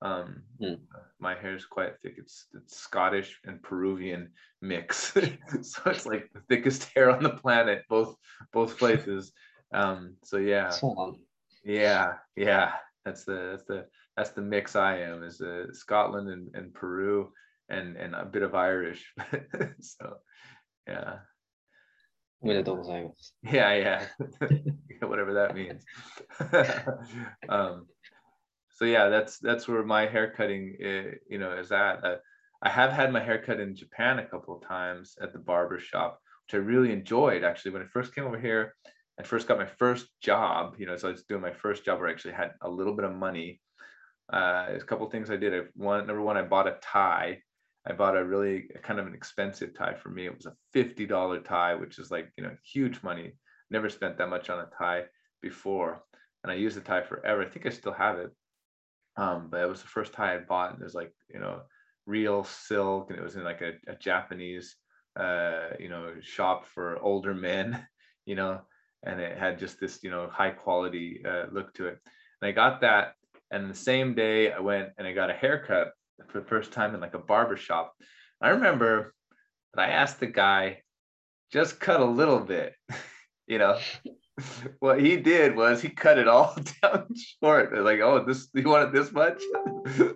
[0.01, 0.79] Um, mm.
[1.19, 2.15] My hair is quite thick.
[2.17, 5.13] It's, it's Scottish and Peruvian mix,
[5.61, 8.15] so it's like the thickest hair on the planet, both
[8.53, 9.31] both places.
[9.73, 10.69] Um, so yeah,
[11.63, 12.73] yeah, yeah.
[13.05, 17.31] That's the that's the that's the mix I am is uh, Scotland and, and Peru
[17.69, 19.13] and and a bit of Irish.
[19.79, 20.17] so
[20.87, 21.17] yeah.
[22.40, 23.36] おめでとうございます。
[23.44, 24.08] Yeah, yeah.
[25.06, 25.84] Whatever that means.
[27.48, 27.86] um
[28.70, 32.04] so yeah, that's that's where my hair cutting uh, you know is at.
[32.04, 32.16] Uh,
[32.62, 35.78] I have had my hair cut in Japan a couple of times at the barber
[35.78, 38.74] shop, which I really enjoyed actually when I first came over here.
[39.18, 42.00] I first got my first job, you know, so I was doing my first job
[42.00, 43.60] where I actually had a little bit of money.
[44.32, 45.52] Uh, there's a couple of things I did.
[45.52, 47.42] I, one, number one, I bought a tie.
[47.87, 50.25] I bought a really kind of an expensive tie for me.
[50.25, 53.31] It was a $50 tie, which is like, you know, huge money.
[53.71, 55.05] Never spent that much on a tie
[55.41, 56.03] before.
[56.43, 57.41] And I used the tie forever.
[57.41, 58.31] I think I still have it.
[59.15, 60.73] Um, but it was the first tie I bought.
[60.73, 61.61] And it was like, you know,
[62.05, 63.09] real silk.
[63.09, 64.75] And it was in like a, a Japanese,
[65.17, 67.87] uh, you know, shop for older men,
[68.25, 68.61] you know,
[69.03, 71.99] and it had just this, you know, high quality uh, look to it.
[72.41, 73.13] And I got that.
[73.49, 75.93] And the same day I went and I got a haircut
[76.27, 77.93] for the first time in like a barber shop.
[78.41, 79.13] I remember
[79.73, 80.81] that I asked the guy,
[81.51, 82.73] just cut a little bit,
[83.47, 83.79] you know.
[84.79, 87.07] what he did was he cut it all down
[87.41, 87.73] short.
[87.75, 89.41] Like, oh, this you want it this much?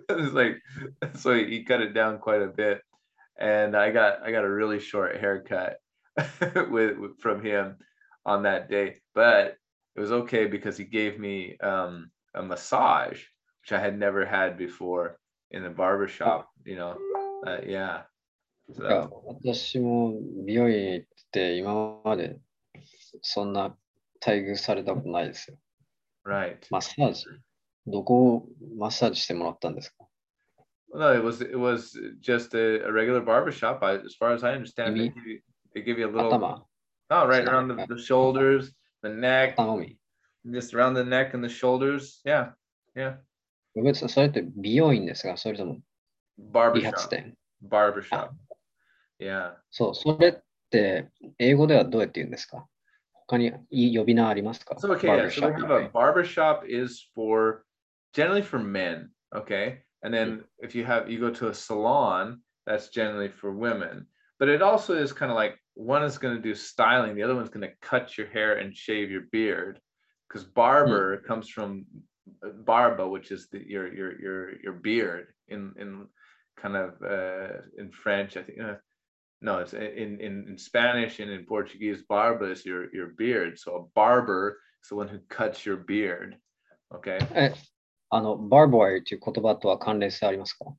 [0.08, 0.58] it's like
[1.14, 2.80] so he cut it down quite a bit.
[3.38, 5.78] And I got I got a really short haircut
[6.70, 7.76] with, with from him.
[8.24, 9.56] on that day, but
[9.96, 13.20] it was okay because he gave me um, a massage,
[13.62, 15.18] which I had never had before
[15.51, 16.47] in the barber shop.
[16.65, 16.97] You know,
[17.45, 18.05] uh, yeah.
[18.69, 20.13] いや So 私も
[20.45, 22.37] 美容院行って今まで
[23.21, 23.75] そんな
[24.19, 25.57] 待遇されたことないですよ。
[26.25, 26.57] right.
[26.69, 27.25] マッサージ
[27.85, 30.05] どこをマッサージしてもらったんですか
[30.93, 33.83] No, it was it was just a, a regular barber shop.
[33.83, 35.13] I, as far as I understand, they Maybe.
[35.13, 35.39] give you,
[35.73, 36.65] they give you a little 頭
[37.09, 37.53] oh right Sure.
[37.53, 39.97] around the, the shoulders, the neck, 頭のみ
[40.45, 42.21] just around the neck and the shoulders.
[42.25, 42.51] Yeah,
[42.95, 43.17] yeah.
[43.75, 45.79] 別にそれって美容院ですが、それとも
[46.39, 47.35] Barber 理髪 shop, 店。
[47.67, 48.29] barber shop.
[49.19, 49.53] Yeah.
[49.71, 52.65] そう、それって英語ではどうやって言うんですか
[53.27, 55.27] 他にいい呼び名ありますか So okay, yeah.
[55.27, 57.63] Barber So we shop have a 以外 barber shop is for
[58.13, 59.09] generally for men.
[59.35, 64.07] Okay, and then if you have you go to a salon, that's generally for women.
[64.39, 67.35] But it also is kind of like one is going to do styling, the other
[67.35, 69.79] one's going to cut your hair and shave your beard,
[70.27, 71.99] because barber comes from uh,
[72.65, 76.07] barba, which is the, your your your your beard in in
[76.57, 78.37] kind of uh, in French.
[78.37, 78.75] I think uh,
[79.41, 82.03] no, it's in in in Spanish and in Portuguese.
[82.07, 83.59] Barba is your your beard.
[83.59, 86.37] So a barber is the one who cuts your beard.
[86.93, 87.19] Okay.
[87.33, 87.53] え、
[88.09, 90.73] あの、バーボワイという言葉とは関連性ありますか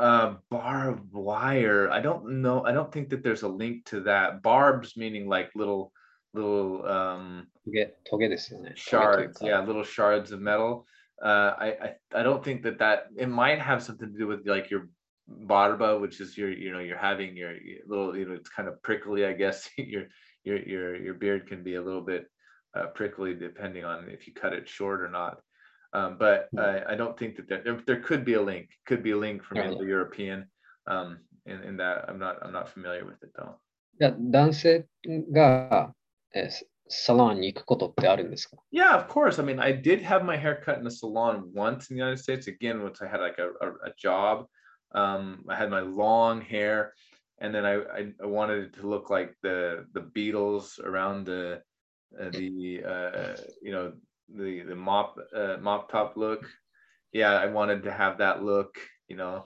[0.00, 1.90] Uh, barbed wire.
[1.90, 2.64] I don't know.
[2.64, 4.40] I don't think that there's a link to that.
[4.40, 5.92] Barbs meaning like little
[6.34, 8.74] little um トゲ、トゲですよね。
[8.90, 9.32] トゲという shards.
[9.40, 10.84] か Yeah, little shards of metal.
[11.22, 14.46] Uh, I, I I don't think that that it might have something to do with
[14.46, 14.88] like your
[15.28, 18.68] barba, which is your you know you're having your, your little you know it's kind
[18.68, 19.26] of prickly.
[19.26, 20.04] I guess your
[20.44, 22.26] your your your beard can be a little bit
[22.74, 25.40] uh, prickly depending on if you cut it short or not.
[25.92, 26.60] Um, but Hmm.
[26.60, 28.70] I, I don't think that there, there there could be a link.
[28.86, 29.72] Could be a link from Right.
[29.72, 30.48] Indo-European.
[30.86, 33.58] Um, in, in that I'm not I'm not familiar with it though.
[34.00, 34.86] いや、男性
[35.30, 35.92] が、
[36.34, 36.50] えー
[36.92, 39.40] サロンに行くことってあるんですか Yeah, of course.
[39.40, 42.18] I mean, I did have my hair cut in a salon once in the United
[42.18, 42.48] States.
[42.48, 44.46] Again, once I had like a, a, a job.
[44.92, 46.94] Um, I had my long hair,
[47.38, 51.62] and then I, I, I wanted it to look like the the Beatles around the
[52.20, 53.92] uh, the uh, you know
[54.34, 56.44] the the mop uh, mop top look.
[57.12, 58.74] Yeah, I wanted to have that look.
[59.06, 59.44] You know,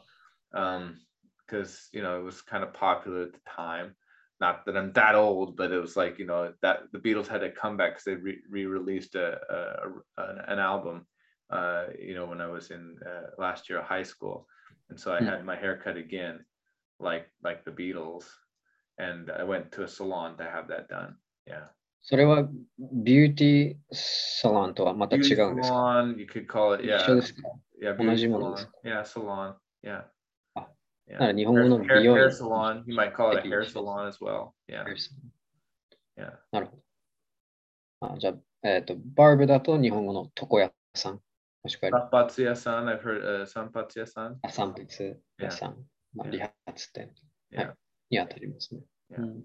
[0.51, 3.95] because you know it was kind of popular at the time
[4.41, 7.41] not that I'm that old, but it was like you know that the Beatles had
[7.41, 11.07] to come back because they re- re-released a, a, a an album,
[11.51, 14.47] uh, you know, when I was in uh, last year of high school,
[14.91, 15.27] and so I Hmm.
[15.27, 16.45] had my hair cut again,
[16.99, 18.25] like like the Beatles,
[18.99, 21.17] and I went to a salon to have that done.
[21.47, 21.69] Yeah,
[22.03, 22.49] それは
[22.79, 27.41] ビューティーサロンとはまた違 beauty うんですか salon, you could call it, 一 yeah, 緒ですか
[27.81, 30.05] yeah, 同 beauty じものです salon, yeah, salon, yeah.
[31.10, 31.36] Yeah.
[31.36, 32.30] 日本語の美容院。
[36.16, 36.24] ヘ。
[36.52, 38.14] なるほど。
[38.14, 41.12] あじゃ、えーと、バーブだと日本語の床屋さ。
[41.92, 42.10] は。
[44.44, 45.18] あ散髪屋。
[45.36, 46.40] あ、理。
[48.28, 48.48] たり。
[49.22, 49.44] ん、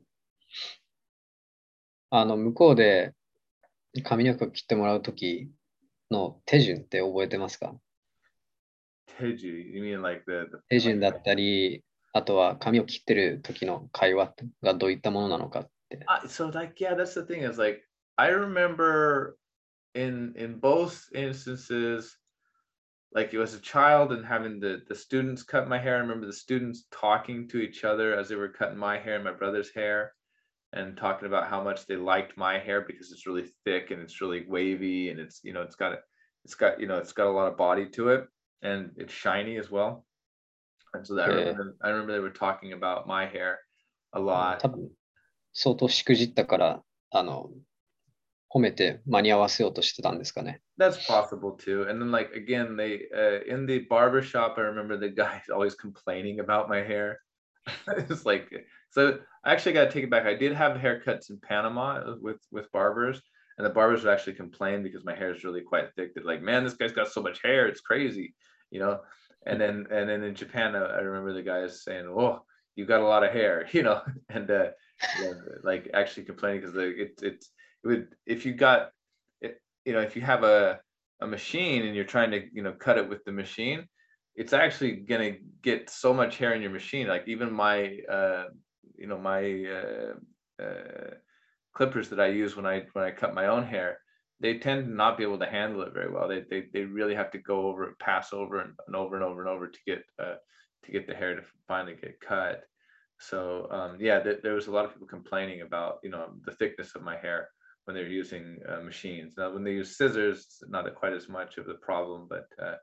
[2.10, 3.14] あの向こうで
[4.02, 5.50] 髪の毛を切ってもらうとき
[6.10, 7.74] の手順って覚えてますか？
[9.19, 15.99] Teju, you mean like the, the 手順だったり、あとは髪を切ってる時の会話がどういったものなのかって。
[16.07, 17.81] Uh, so like yeah, that's the thing is like
[18.17, 19.37] I remember
[19.95, 22.17] in in both instances,
[23.13, 25.95] like it was a child and having the the students cut my hair.
[25.95, 29.23] I remember the students talking to each other as they were cutting my hair and
[29.23, 30.13] my brother's hair,
[30.73, 34.21] and talking about how much they liked my hair because it's really thick and it's
[34.21, 35.97] really wavy and it's you know it's got a
[36.45, 38.27] it's got you know it's got a lot of body to it
[38.63, 40.05] and it's shiny as well.
[40.93, 41.51] And so that I Yeah.
[41.51, 43.59] remember I remember they were talking about my hair
[44.13, 44.59] a lot.
[44.59, 44.91] 多分
[45.53, 47.51] 相当しくじったから、あの、
[48.51, 50.61] 褒めて間に合わせようとしてたんですかね。
[50.77, 51.83] That's possible too.
[51.89, 55.75] And then like again, they uh, in the barber shop, I remember the guys always
[55.75, 57.19] complaining about my hair.
[58.09, 58.49] it's like
[58.91, 60.25] so I actually got to take it back.
[60.25, 63.21] I did have haircuts in Panama uh, with with barbers,
[63.57, 66.15] and the barbers would actually complain because my hair is really quite thick.
[66.15, 68.33] They're like, "Man, this guy's got so much hair, it's crazy,"
[68.70, 69.00] You know.
[69.46, 72.44] And then and then in Japan, I, I remember the guys saying, "Oh,
[72.76, 74.68] you got a lot of hair," you know, and uh,
[75.62, 77.50] like actually complaining because it it's
[77.82, 78.90] it would if you got
[79.40, 80.80] it, you know if you have a
[81.20, 83.86] a machine and you're trying to you know cut it with the machine
[84.36, 87.06] it's actually gonna get so much hair in your machine.
[87.06, 88.44] Like even my uh
[88.96, 91.14] you know my uh, uh
[91.74, 93.98] clippers that i use when i when i cut my own hair
[94.40, 97.14] they tend to not be able to handle it very well they they, they really
[97.14, 100.02] have to go over pass over and, and over and over and over to get
[100.22, 100.34] uh
[100.84, 102.62] to get the hair to finally get cut
[103.18, 106.52] so um yeah th- there was a lot of people complaining about you know the
[106.52, 107.48] thickness of my hair
[107.84, 109.34] when they're using uh, machines.
[109.36, 112.76] Now, when they use scissors, not quite as much of the problem, but uh,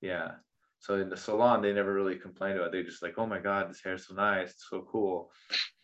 [0.00, 0.32] yeah.
[0.78, 2.68] So in the salon, they never really complained about.
[2.68, 2.72] it.
[2.72, 5.30] They just like, oh my god, this hair's so nice, it's so cool.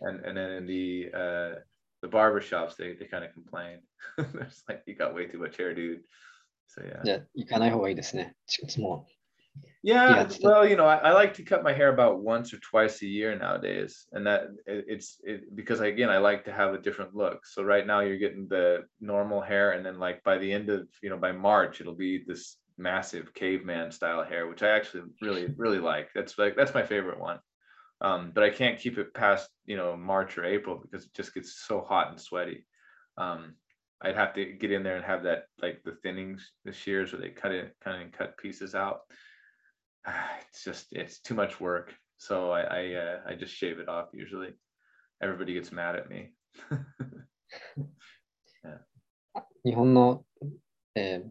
[0.01, 1.55] And and then in the uh,
[2.02, 3.80] the barber shops, they they kind of complain.
[4.18, 6.02] it's like you got way too much hair, dude.
[6.68, 7.02] So yeah.
[7.04, 8.36] じゃあ、行かない方がいいですね。
[8.64, 9.08] いつも。
[9.84, 12.22] Yeah, Yeah, it's the- well, you know, I, I like to cut my hair about
[12.22, 16.44] once or twice a year nowadays, and that it, it's it, because again, I like
[16.46, 17.46] to have a different look.
[17.46, 20.88] So right now, you're getting the normal hair, and then like by the end of
[21.02, 25.48] you know by March, it'll be this massive caveman style hair, which I actually really
[25.56, 26.10] really like.
[26.14, 27.40] That's like that's my favorite one.
[28.02, 31.34] Um, but I can't keep it past you know March or April because it just
[31.34, 32.66] gets so hot and sweaty.
[33.18, 33.56] Um,
[34.02, 37.22] I'd have to get in there and have that like the thinnings, the shears where
[37.22, 39.02] they cut it, kind of cut pieces out.
[40.50, 41.94] It's just it's too much work.
[42.18, 44.54] So I I, uh, I just shave it off usually.
[45.22, 46.32] Everybody gets mad at me.
[49.64, 50.24] 日本の、
[50.96, 51.30] えー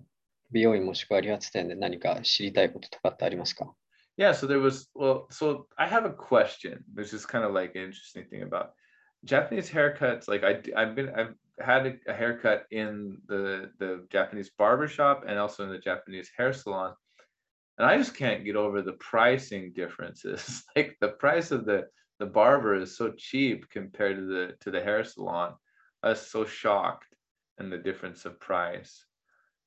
[0.54, 3.74] 美容院もしくは理髪店で何か知りたいこととかってありますか
[4.19, 6.83] Yeah, so there was well, so I have a question.
[6.93, 8.73] This is kind of like an interesting thing about
[9.23, 10.27] Japanese haircuts.
[10.27, 15.23] Like I, I've been, I've had a, a haircut in the the Japanese barber shop
[15.25, 16.95] and also in the Japanese hair salon,
[17.77, 20.65] and I just can't get over the pricing differences.
[20.75, 21.87] like the price of the
[22.19, 25.53] the barber is so cheap compared to the to the hair salon.
[26.03, 27.15] I was so shocked
[27.57, 29.01] in the difference of price.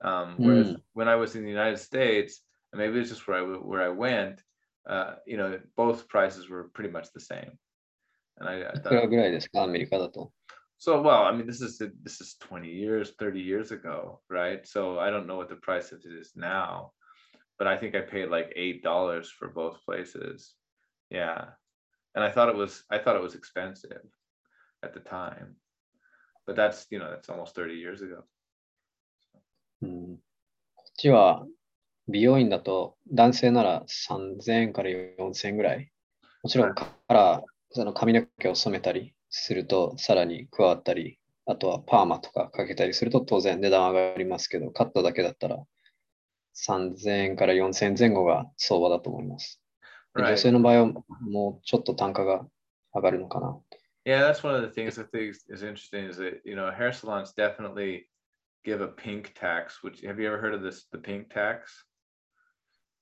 [0.04, 3.41] Um, whereas when I was in the United States, and maybe it's just where I
[3.41, 4.41] w- where I went,
[4.89, 7.57] uh, you know, both prices were pretty much the same.
[8.39, 10.31] And I, I いくら thought, ぐらいですかアメリカだと。
[10.79, 14.65] so well, I mean, this is this is 20 years, 30 years ago, right?
[14.67, 16.91] So I don't know what the price of it is now,
[17.57, 20.53] but I think I paid like eight dollars for both places.
[21.09, 21.45] Yeah,
[22.13, 24.03] and I thought it was I thought it was expensive
[24.83, 25.55] at the time,
[26.45, 28.23] but that's you know that's almost 30 years ago.
[29.81, 30.17] うん、
[30.75, 31.45] こっちは
[32.08, 35.90] 美容院だと男性なら3000円から4000円ぐらい。
[36.42, 45.64] もちろんカラー、その髪の毛を染めたりするとさらに加わったり、あとはパーマとかかけたりすると当然値段上がりますけど、カットだけだったら
[46.54, 49.60] 3000円から4000円前後が相場だと思います。
[50.14, 52.46] 女性の場合はもうちょっと単価が
[52.94, 53.58] 上がるのかな。
[54.04, 57.32] Yeah, that's one of the things I think is interesting is that you know hair salons
[57.32, 58.08] definitely
[58.64, 59.82] give a pink tax.
[59.82, 60.86] Which have you ever heard of this?
[60.90, 61.86] The pink tax.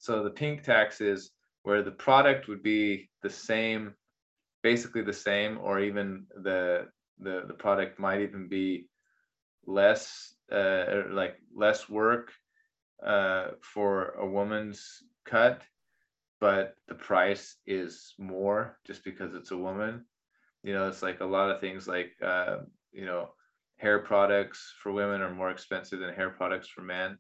[0.01, 1.31] So the pink tax is
[1.63, 3.95] where the product would be the same,
[4.63, 8.89] basically the same, or even the the the product might even be
[9.67, 12.33] less uh like less work
[13.07, 15.63] uh for a woman's cut,
[16.41, 20.07] but the price is more just because it's a woman.
[20.63, 22.59] You know it's like a lot of things like uh,
[22.91, 23.35] you know
[23.77, 27.19] hair products for women are more expensive than hair products for men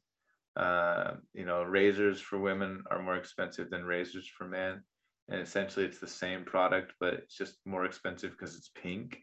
[0.60, 4.82] uh, you know razors for women are more expensive than razors for men.
[5.28, 9.18] And essentially it's the same product but it's just more expensive because it's pink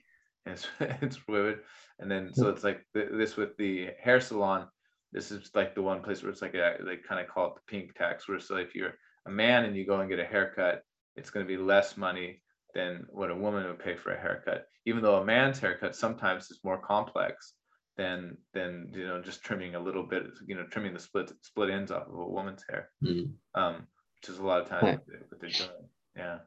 [0.45, 0.67] and it's,
[1.04, 1.58] it's women
[2.00, 4.67] and then so it's like th- this with the hair salon
[5.12, 7.56] this is like the one place where it's like a, they kind of call it
[7.56, 8.93] the pink tax where so if you're
[9.26, 10.82] a man and you go and get a haircut
[11.17, 12.41] it's going to be less money
[12.73, 14.67] than what a woman would pay for a haircut.
[14.86, 17.54] Even though a man's haircut sometimes is more complex
[17.97, 21.69] than than you know just trimming a little bit, you know, trimming the split split
[21.69, 23.88] ends off of a woman's hair, うん、um,
[24.21, 24.99] which is a lot of times Right.
[25.29, 25.71] what they're doing.
[26.15, 26.39] Yeah.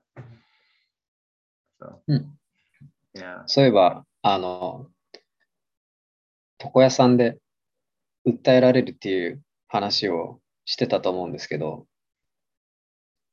[1.80, 2.02] So.
[2.06, 2.30] Hmm.
[3.14, 3.42] Yeah.
[3.46, 4.86] そういえば、あの、
[6.62, 7.38] 床屋さんで
[8.26, 11.86] 訴えられるっていう話をしてたと思うんですけど、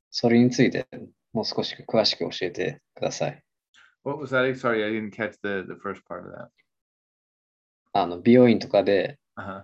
[0.09, 0.87] それについて
[1.33, 3.43] もう少し詳しく教えてください。
[4.03, 4.55] What was that?
[4.55, 6.49] Sorry, I didn't catch the the first part of that.
[8.01, 9.63] あの、美容院とかで Uh.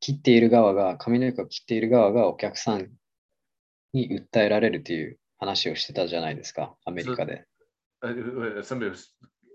[0.00, 2.90] 切っている側が、髪の毛を切っている側がお客さん
[3.92, 7.46] に訴えられるっていう話をしてたじゃないですか、アメリカで。
[8.02, 9.10] Uh, uh, somebody was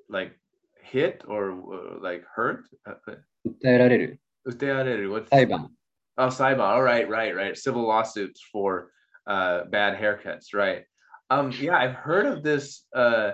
[0.10, 0.36] like
[0.82, 2.64] hit or uh, like hurt.
[2.88, 5.70] Uh, uh, 訴えられる Usteareru, what's 裁判。
[6.18, 6.62] Oh, Saiba.
[6.62, 7.56] All right, right, right.
[7.56, 8.92] Civil lawsuits for
[9.28, 10.86] uh, bad haircuts, right?
[11.30, 12.86] Um, yeah, I've heard of this.
[12.94, 13.34] Uh,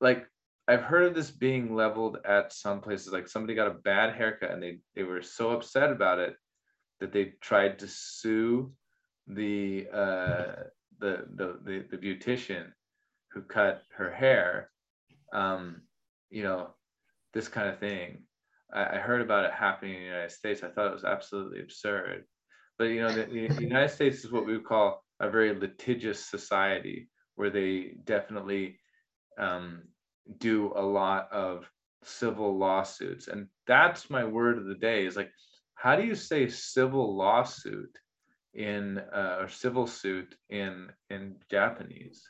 [0.00, 0.26] like,
[0.68, 3.12] I've heard of this being leveled at some places.
[3.12, 6.36] Like, somebody got a bad haircut, and they they were so upset about it
[7.00, 8.72] that they tried to sue
[9.26, 10.64] the uh,
[11.00, 12.66] the, the the the beautician
[13.32, 14.70] who cut her hair.
[15.32, 15.82] Um,
[16.30, 16.74] you know,
[17.34, 18.24] this kind of thing.
[18.72, 20.62] I, I heard about it happening in the United States.
[20.62, 22.24] I thought it was absolutely absurd.
[22.78, 26.24] But you know, the, the United States is what we would call a very litigious
[26.24, 28.78] society, where they definitely
[29.38, 29.82] um,
[30.38, 31.68] do a lot of
[32.04, 33.28] civil lawsuits.
[33.28, 35.30] And that's my word of the day is like,
[35.74, 37.96] how do you say civil lawsuit
[38.54, 42.22] in uh, or civil suit in in Japanese?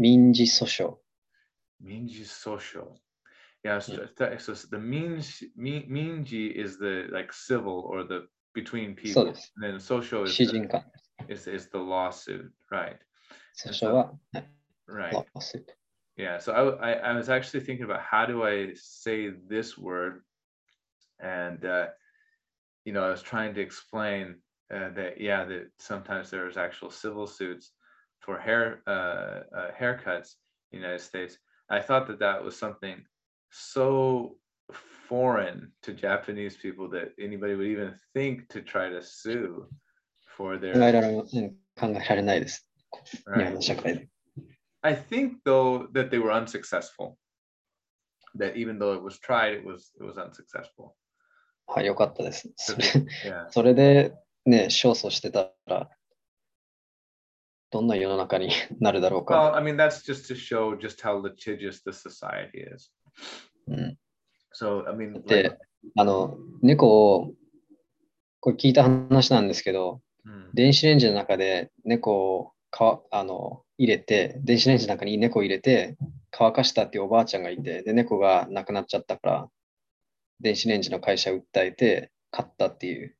[0.00, 0.98] Minji sosho.
[1.84, 2.96] Minji sosho.
[3.64, 4.38] Yeah, so, yeah.
[4.38, 9.28] so the minji, minji is the like civil or the between people.
[9.28, 10.82] And then social is, the,
[11.28, 12.98] is, is the lawsuit, right?
[13.54, 14.18] So,
[14.88, 15.14] right.
[15.34, 15.70] Lawsuit
[16.17, 19.77] Yeah, so I, w- I, I was actually thinking about how do I say this
[19.77, 20.21] word,
[21.19, 21.87] and uh,
[22.85, 24.35] you know I was trying to explain
[24.73, 27.71] uh, that yeah that sometimes there's actual civil suits
[28.19, 30.35] for hair uh, uh, haircuts
[30.71, 31.37] in the United States.
[31.69, 33.03] I thought that that was something
[33.49, 34.37] so
[35.07, 39.67] foreign to Japanese people that anybody would even think to try to sue
[40.37, 42.67] for 考え their られうん考えられないです。
[43.25, 44.07] 日本 right.
[44.77, 44.77] の社会で。
[44.81, 47.17] I think though that they were unsuccessful.
[48.37, 50.93] That even though it was tried, it was it was unsuccessful.
[51.67, 52.51] はい、よかったです。
[52.57, 52.83] それ
[53.25, 53.49] Yeah.
[53.49, 54.13] それで
[54.45, 55.89] ね、勝訴してたら、
[57.71, 59.55] どんな世の中になるだろう Well, か。
[59.55, 62.91] I mean that's just to show just how litigious the society is.
[63.67, 63.97] うん、
[64.53, 65.57] So I mean, で like,、
[65.95, 67.33] あの、猫を、
[68.41, 75.96] これ聞いた話なんですけど、 hmm, 電子レンジの中で猫をかあの 入れて、電子レンジの中に猫を入れて
[76.30, 79.48] 乾かしたっていうおばあちゃんがいて、で、猫が亡くなっちゃったから、
[80.40, 83.14] 電子レンジの会社を訴えて買ったっていう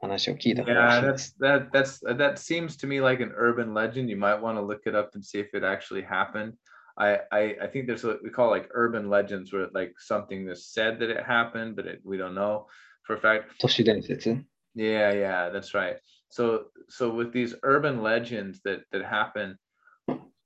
[0.00, 1.36] 話を聞いた yeah, that's す。
[1.40, 4.08] that that's that seems to me like an urban legend.
[4.08, 6.54] You might want to look it up and see if it actually happened.
[6.96, 10.66] I, I I think there's what we call like urban legends where like something is
[10.66, 12.66] said that it happened, but it, we don't know
[13.04, 13.50] for a fact.
[13.58, 14.44] 都市伝説
[14.76, 15.98] Yeah, yeah, that's right.
[16.28, 19.56] So so with these urban legends that that happen,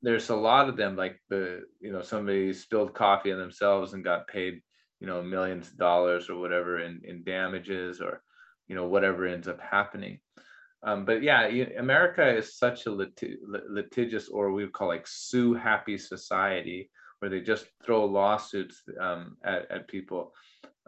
[0.03, 4.05] there's a lot of them like the you know somebody spilled coffee on themselves and
[4.05, 4.61] got paid
[5.01, 8.23] you know millions of dollars or whatever in in damages or
[8.69, 10.21] you know whatever ends up happening.
[10.85, 13.21] Um, but yeah, you, America is such a lit-
[13.69, 19.37] litigious or we would call like sue happy society where they just throw lawsuits um,
[19.45, 20.33] at, at people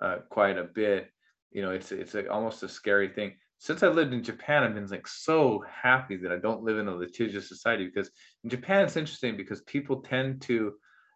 [0.01, 1.11] uh, quite a bit
[1.51, 4.76] you know it's it's like almost a scary thing since i lived in japan i've
[4.76, 8.10] been like so happy that i don't live in a litigious society because
[8.44, 10.74] in japan it's interesting because people tend to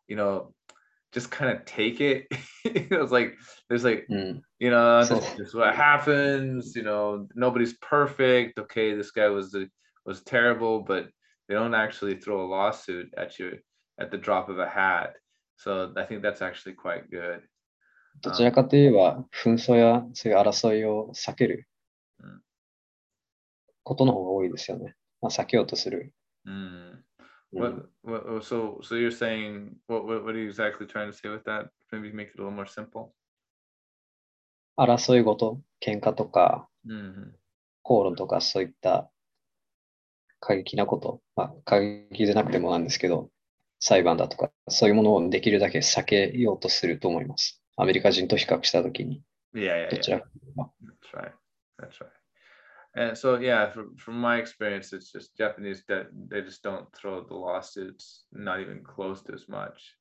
[0.08, 0.54] you know
[1.12, 2.28] just kind of take it
[2.66, 3.36] you know, it's like
[3.68, 4.42] there's like うん。
[4.60, 9.28] you know So- this, this is what happens you know nobody's perfect okay this guy
[9.30, 9.70] was the
[10.06, 11.10] was terrible but
[11.48, 13.60] they don't actually throw a lawsuit at you
[14.00, 15.14] at the drop of a hat
[15.58, 17.42] so i think that's actually quite good
[18.22, 21.64] どちらかといえば、紛争やそういう争いを避けるうん
[23.83, 24.95] ことの方が多いですよね。
[25.21, 26.13] まあ、避けようとする。
[26.47, 26.53] Mm.
[26.53, 26.53] う
[27.01, 27.05] ん
[27.57, 31.13] What, what, oh, so, so you're saying, what, what, what are you exactly trying to
[31.13, 31.71] say with that?
[31.93, 33.13] Maybe make it a little more simple.
[34.77, 37.31] 争いごと、喧嘩とか、hmm
[37.85, 39.09] 口論とか、そういった
[40.41, 43.31] 過激なこと、まあ、過激じゃなくてもなんですけど、
[43.79, 47.63] 裁判だとか、そういうものをできるだけ避けようとすると思います。
[47.77, 49.23] アメリカ人と比較したときに、
[49.55, 50.09] That's
[51.13, 51.33] right.
[51.79, 52.11] That's right.
[52.97, 57.23] And so, yeah, from, from my experience, it's just Japanese that they just don't throw
[57.25, 59.95] the lawsuits, not even close to as much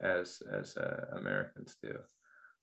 [0.00, 1.96] as as uh, Americans do.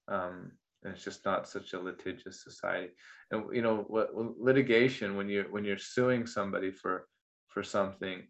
[0.09, 0.51] Um,
[0.83, 2.89] and it's just not such a litigious society.
[3.31, 7.07] And you know, what litigation when you when you're suing somebody for
[7.47, 8.27] for something,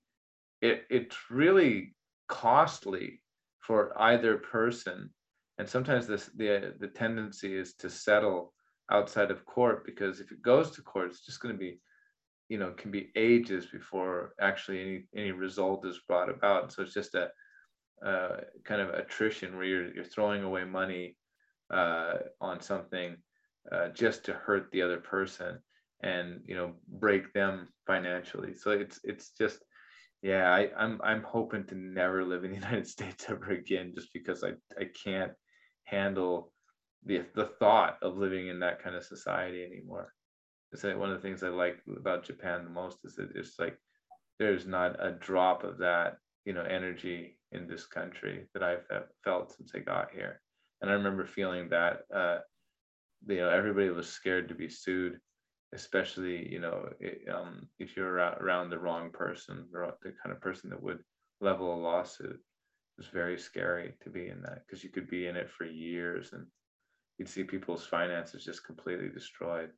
[0.61, 1.95] it it's really
[2.27, 3.21] costly
[3.59, 5.09] for either person.
[5.57, 8.53] And sometimes this the the tendency is to settle
[8.91, 11.79] outside of court because if it goes to court, it's just going to be,
[12.47, 16.71] you know, can be ages before actually any any result is brought about.
[16.71, 17.29] So it's just a
[18.05, 21.15] uh, kind of attrition where you're you're throwing away money
[21.71, 23.17] uh, on something
[23.71, 25.59] uh, just to hurt the other person
[26.01, 28.53] and you know break them financially.
[28.55, 29.59] So it's it's just
[30.21, 34.11] yeah, I, I'm I'm hoping to never live in the United States ever again just
[34.13, 35.33] because I I can't
[35.83, 36.51] handle
[37.05, 40.13] the the thought of living in that kind of society anymore.
[40.71, 43.57] It's like one of the things I like about Japan the most is that it's
[43.59, 43.77] like
[44.39, 48.85] there's not a drop of that you know energy in this country that I've
[49.23, 50.41] felt since I got here,
[50.81, 52.39] and I remember feeling that uh,
[53.27, 55.19] you know everybody was scared to be sued,
[55.73, 60.41] especially you know i- um, if you're around, the wrong person, wrong- the kind of
[60.41, 61.03] person that would
[61.41, 62.35] level a lawsuit.
[62.35, 65.65] It was very scary to be in that because you could be in it for
[65.65, 66.47] years and
[67.18, 69.70] you'd see people's finances just completely destroyed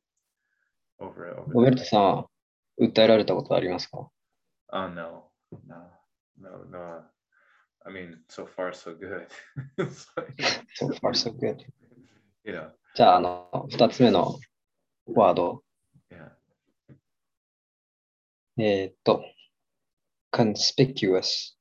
[0.99, 1.79] over over ロベル that.
[1.79, 1.99] トさ
[2.79, 4.09] ん、訴えられたことありますか
[4.69, 5.29] Oh no,
[5.67, 5.89] no,
[6.39, 7.03] no, no.
[7.85, 9.27] I mean, so far so good.
[10.75, 11.63] so far so good.
[12.43, 12.71] Yeah.
[12.95, 14.37] じゃあ、あの、二つ目の
[15.07, 15.63] ワード。
[16.11, 16.31] Yeah.
[18.59, 19.23] えーっと、
[20.33, 21.55] conspicuous.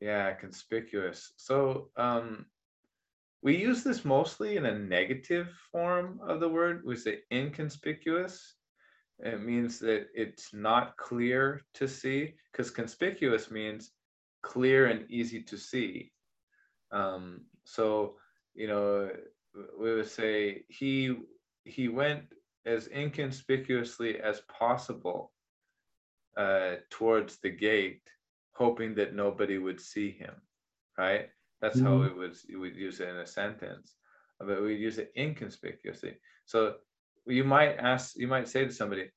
[0.00, 1.32] Yeah, conspicuous.
[1.36, 2.46] So um,
[3.43, 6.83] we use this mostly in a negative form of the word.
[6.85, 8.55] We say inconspicuous.
[9.19, 13.91] It means that it's not clear to see, because conspicuous means
[14.41, 16.11] clear and easy to see.
[16.91, 18.15] Um, so,
[18.55, 19.11] you know,
[19.79, 21.15] we would say he
[21.65, 22.23] he went
[22.65, 25.31] as inconspicuously as possible
[26.37, 28.01] uh, towards the gate,
[28.53, 30.35] hoping that nobody would see him.
[30.97, 31.29] Right?
[31.63, 32.09] That's how Mhm.
[32.09, 32.45] it was.
[32.49, 33.97] You would use it in a sentence,
[34.39, 36.19] but we use it inconspicuously.
[36.45, 36.77] So
[37.27, 39.11] you might ask, you might say to somebody,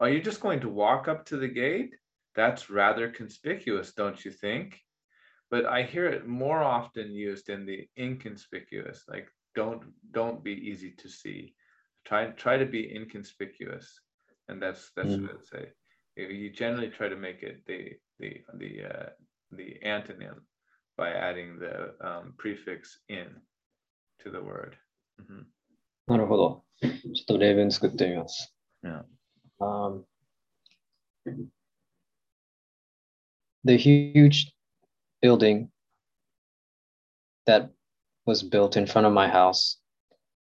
[0.00, 1.96] "Are you just going to walk up to the gate?"
[2.34, 4.84] That's rather conspicuous, don't you think?
[5.50, 10.92] But I hear it more often used in the inconspicuous, like don't don't be easy
[10.92, 11.56] to see.
[12.06, 14.00] Try try to be inconspicuous,
[14.48, 15.22] and that's that's Mm.
[15.22, 15.72] what I'd say.
[16.16, 19.10] You, you generally try to make it the the the uh,
[19.52, 20.46] the antonym
[20.97, 23.27] by adding the um, prefix in
[24.23, 24.75] to the word.
[25.19, 25.45] Mhm.
[26.07, 26.65] なるほど。
[26.81, 28.53] ちょっと例文作ってみます。
[28.83, 29.03] Yeah.
[29.59, 30.03] Um,
[33.63, 34.53] the huge
[35.21, 35.69] building
[37.45, 37.69] that
[38.25, 39.79] was built in front of my house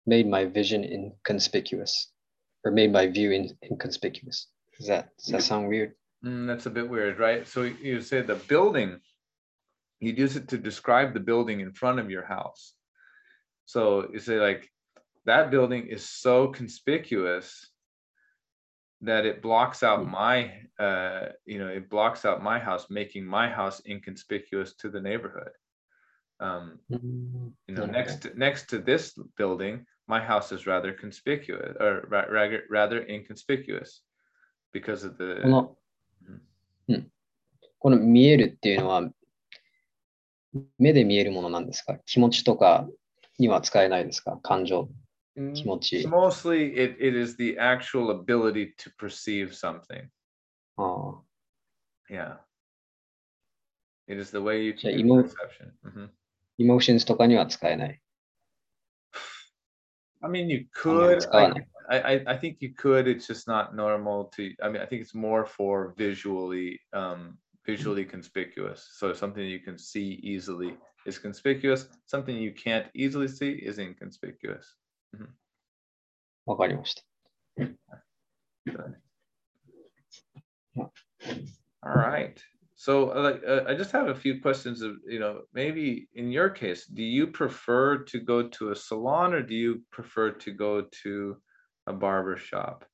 [0.05, 2.11] made my vision inconspicuous
[2.63, 4.47] or made my view in, inconspicuous.
[4.77, 5.93] Does that, does that sound weird?
[6.23, 7.47] Mm, that's a bit weird, right?
[7.47, 8.99] So you say the building,
[9.99, 12.73] you'd use it to describe the building in front of your house.
[13.65, 14.69] So you say like
[15.25, 17.69] that building is so conspicuous
[19.01, 20.11] that it blocks out Mm.
[20.11, 20.35] my
[20.79, 25.53] uh you know it blocks out my house making my house inconspicuous to the neighborhood
[26.39, 26.79] um
[27.67, 27.91] you know Okay.
[27.91, 32.99] next to, next to this building my house is rather conspicuous or ra- rather rather
[33.07, 34.01] inconspicuous
[34.71, 35.77] because of the この、
[36.87, 37.11] うん。
[37.79, 39.01] この見えるっていうのは、
[40.78, 42.88] 目で見えるものなんですか気持ちとか
[43.38, 44.88] には使えないですか感情。
[45.36, 45.98] Mm, 気持ち。
[46.08, 50.08] Mostly, it, it is the actual ability to perceive something.
[50.76, 51.22] ああ
[52.08, 52.38] Yeah.
[54.08, 55.72] It is the way you can emo- perception.
[55.84, 56.10] Mhm.
[56.58, 58.00] エモーションズとかには使えない。
[60.22, 61.28] I mean, you could.
[61.34, 61.52] I,
[61.88, 63.06] I, I think you could.
[63.06, 64.54] It's just not normal to.
[64.62, 68.87] I mean, I think it's more for visually, um, visually conspicuous.
[68.93, 71.87] So something you can see easily is conspicuous.
[72.05, 74.77] Something you can't easily see is inconspicuous.
[76.45, 77.03] わかりました。
[78.65, 78.95] Good.
[81.83, 82.39] All right.
[82.75, 86.31] So uh, like uh, I just have a few questions of, you know, maybe in
[86.31, 90.51] your case, do you prefer to go to a salon or do you prefer to
[90.51, 91.37] go to
[91.87, 92.85] a barber shop?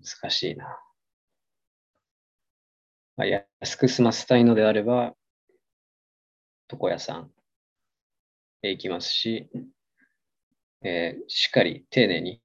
[0.00, 0.78] 難しいな。
[3.21, 5.13] まあ、安く済ませたいのであれば、
[6.71, 7.31] 床屋さん
[8.63, 9.47] へ行きますし、
[10.83, 12.41] えーしっかり丁寧に、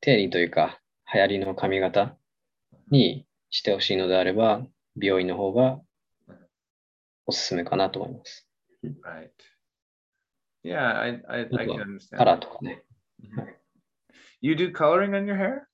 [0.00, 0.80] 丁寧にというか、
[1.12, 2.16] 流行りの髪型
[2.90, 5.82] にしてほしいのであれば、美容院の方が
[7.26, 8.48] おすすめかなと思います。
[8.82, 9.28] Right.
[10.64, 12.16] Yeah, I I, I can understand.
[12.16, 12.84] カラーとかね、
[13.22, 13.54] Mhm.
[14.40, 15.66] You do coloring on your hair?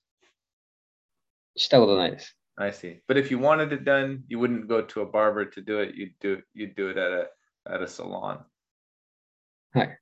[1.55, 2.37] したことないです。
[2.56, 3.00] I see.
[3.06, 5.94] But if you wanted it done, you wouldn't go to a barber to do it.
[5.94, 7.26] You'd do you'd do it at a
[7.66, 8.44] at a salon.
[9.72, 10.00] はい。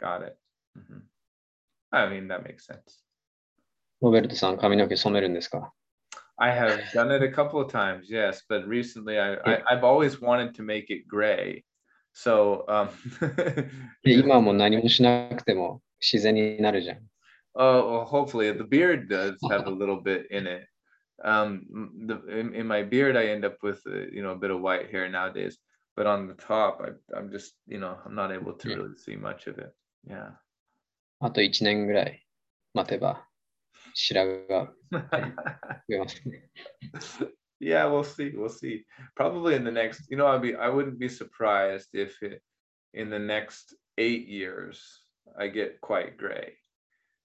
[0.00, 0.38] Got it.
[0.78, 1.02] Mhm.
[1.90, 3.04] I mean that makes sense.
[4.00, 5.72] ロベルトさん、髪の毛染めるんですか
[6.36, 9.64] I have done it a couple of times, yes, but recently I, I Yeah.
[9.70, 11.64] I've always wanted to make it gray.
[12.12, 12.88] So um
[14.02, 16.98] で今はもう何もしなくても自然になるじゃん。
[17.54, 20.66] oh well, hopefully the beard does have a little bit in it.
[21.22, 24.36] Um m- the in, in my beard I end up with uh, you know a
[24.38, 25.58] bit of white hair nowadays,
[25.96, 28.76] but on the top I I'm just you know I'm not able to Yeah.
[28.76, 29.72] really see much of it.
[30.08, 30.32] Yeah.
[31.20, 32.26] あと1年ぐらい
[32.74, 33.26] 待てば
[33.94, 36.50] 白髪が増えますね。
[37.60, 38.32] yeah, we'll see.
[38.36, 38.84] We'll see.
[39.14, 42.42] Probably in the next, you know, I'd be I wouldn't be surprised if it
[42.92, 45.04] in the next eight years
[45.38, 46.54] I get quite gray.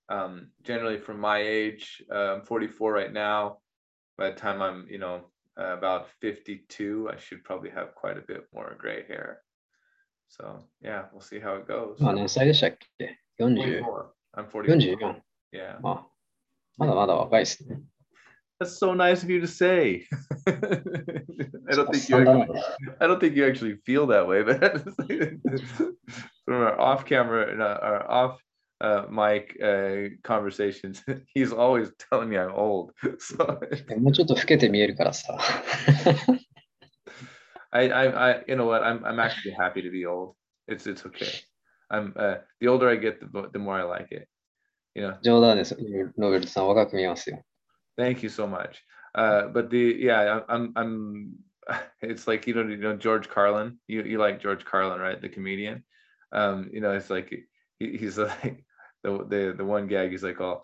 [0.07, 3.57] Um, generally from my age, uh, I'm 44 right now.
[4.17, 5.21] By the time I'm, you know,
[5.59, 9.41] uh, about 52, I should probably have quite a bit more gray hair.
[10.27, 11.99] So yeah, we'll see how it goes.
[11.99, 13.81] まあ何歳でしたっけ ?40。
[13.81, 14.09] 44.
[14.35, 14.97] I'm 44.
[14.97, 15.21] 44。
[15.51, 15.79] Yeah.
[15.81, 16.07] まあ、
[16.77, 17.81] まだまだ若いですね。
[18.61, 20.05] That's so nice of you to say.
[20.45, 22.61] I don't think you actually,
[22.99, 24.83] I don't think you actually feel that way, but
[26.45, 28.41] from our off camera and uh, our off
[28.80, 31.02] uh, mic uh, conversations,
[31.34, 32.92] he's always telling me I'm old.
[33.18, 33.36] So
[33.98, 35.36] もうちょっと老けて見えるからさ。
[37.72, 38.84] I, I, I, you know what?
[38.84, 40.36] I'm, I'm actually happy to be old.
[40.68, 41.26] It's, it's okay.
[41.90, 44.28] I'm, uh, the older I get, the, the more I like it.
[44.94, 45.18] You know.
[47.96, 48.80] Thank you so much.
[49.14, 51.32] Uh, but the yeah, I'm, I'm,
[52.02, 53.78] it's like you know, you know George Carlin.
[53.88, 55.20] You, you like George Carlin, right?
[55.20, 55.82] The comedian.
[56.32, 57.32] Um, you know, it's like
[57.78, 58.64] he, he's like
[59.02, 60.10] the, the, the one gag.
[60.10, 60.62] He's like, oh,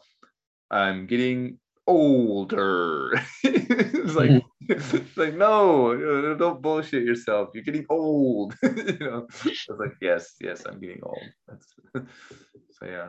[0.71, 3.13] I'm getting older.
[3.43, 7.51] it's like, it's like no, no, don't bullshit yourself.
[7.55, 8.55] You're getting old.
[8.63, 11.23] you know, I was like, yes, yes, I'm getting old.
[11.49, 13.09] That's so yeah.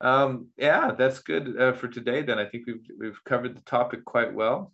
[0.00, 2.22] Um, yeah, that's good uh, for today.
[2.22, 4.72] Then I think we've we've covered the topic quite well.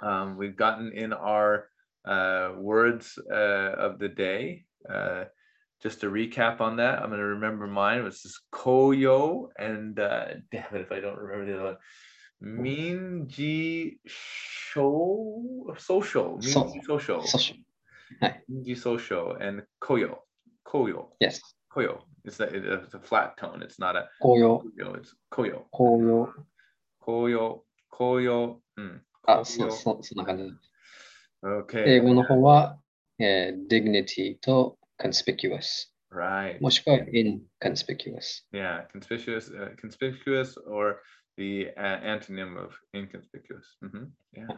[0.00, 1.68] Um, we've gotten in our
[2.04, 4.64] uh, words uh, of the day.
[4.88, 5.24] Uh,
[5.81, 7.99] just to recap on that, I'm going to remember mine.
[7.99, 11.77] It was just koyo and uh, damn it if I don't remember the other one.
[12.43, 16.41] Minji sho social.
[16.41, 17.21] So- Minji social.
[17.25, 17.63] そし
[18.49, 20.17] Minji social and koyo.
[20.65, 21.07] Koyo.
[21.19, 21.41] Yes.
[21.71, 21.99] Koyo.
[22.25, 23.61] It's a, it's a flat tone.
[23.61, 24.97] It's not a 紅葉、 koyo.
[24.97, 25.63] It's koyo.
[25.71, 26.33] 紅葉。
[27.01, 27.61] Koyo.
[27.91, 28.59] Koyo.
[28.77, 28.99] Mm.
[29.27, 29.71] あ、そ Koyo.
[29.71, 30.43] そそんな感じ。
[31.43, 31.83] Okay.
[31.85, 32.77] 英語の方は、
[33.19, 35.86] えー dignity と conspicuous.
[36.10, 36.60] Right.
[36.60, 38.42] Moshka inconspicuous.
[38.52, 41.00] Yeah, conspicuous, uh, conspicuous, or
[41.36, 43.66] the uh, antonym of inconspicuous.
[43.82, 44.04] Mm-hmm.
[44.36, 44.56] Yeah.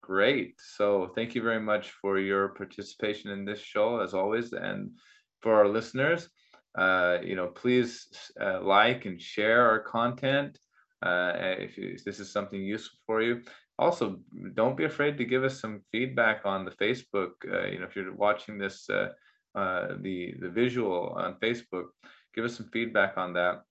[0.00, 0.54] Great.
[0.58, 4.92] So thank you very much for your participation in this show, as always, and
[5.40, 6.28] for our listeners.
[6.76, 8.06] Uh, you know, please
[8.40, 10.58] uh, like and share our content
[11.02, 13.42] uh, if, you, if this is something useful for you.
[13.78, 14.18] Also,
[14.54, 17.30] don't be afraid to give us some feedback on the Facebook.
[17.46, 19.10] Uh, you know, if you're watching this, uh,
[19.54, 21.86] uh, the the visual on Facebook,
[22.34, 23.62] give us some feedback on that.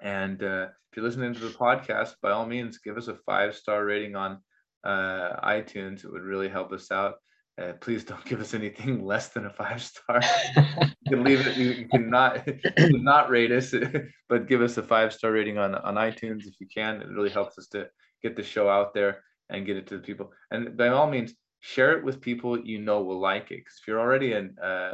[0.00, 3.56] And uh, if you're listening to the podcast, by all means, give us a five
[3.56, 4.38] star rating on
[4.84, 6.04] uh, iTunes.
[6.04, 7.14] It would really help us out.
[7.60, 10.20] Uh, please don't give us anything less than a five star.
[10.56, 11.56] you can leave it.
[11.56, 12.46] You, cannot
[12.76, 13.74] cannot rate us,
[14.28, 17.00] but give us a five star rating on on iTunes if you can.
[17.00, 17.88] It really helps us to
[18.25, 20.31] get the show out there and get it to the people.
[20.51, 23.57] And by all means, share it with people you know will like it.
[23.57, 24.93] Because if you're already an uh,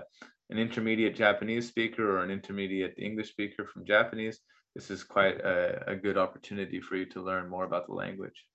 [0.49, 4.39] an intermediate Japanese speaker or an intermediate English speaker from Japanese,
[4.76, 8.45] this is quite a, a good opportunity for you to learn more about the language.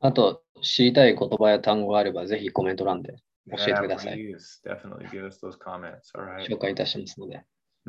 [0.00, 3.16] あと、知りたい言葉や単語があれば、ぜひコメント欄で
[3.50, 4.16] 教えて Yeah, ください。
[4.16, 6.12] please definitely give us those comments.
[6.14, 6.46] All right.
[6.46, 7.42] 紹 介いたしますので。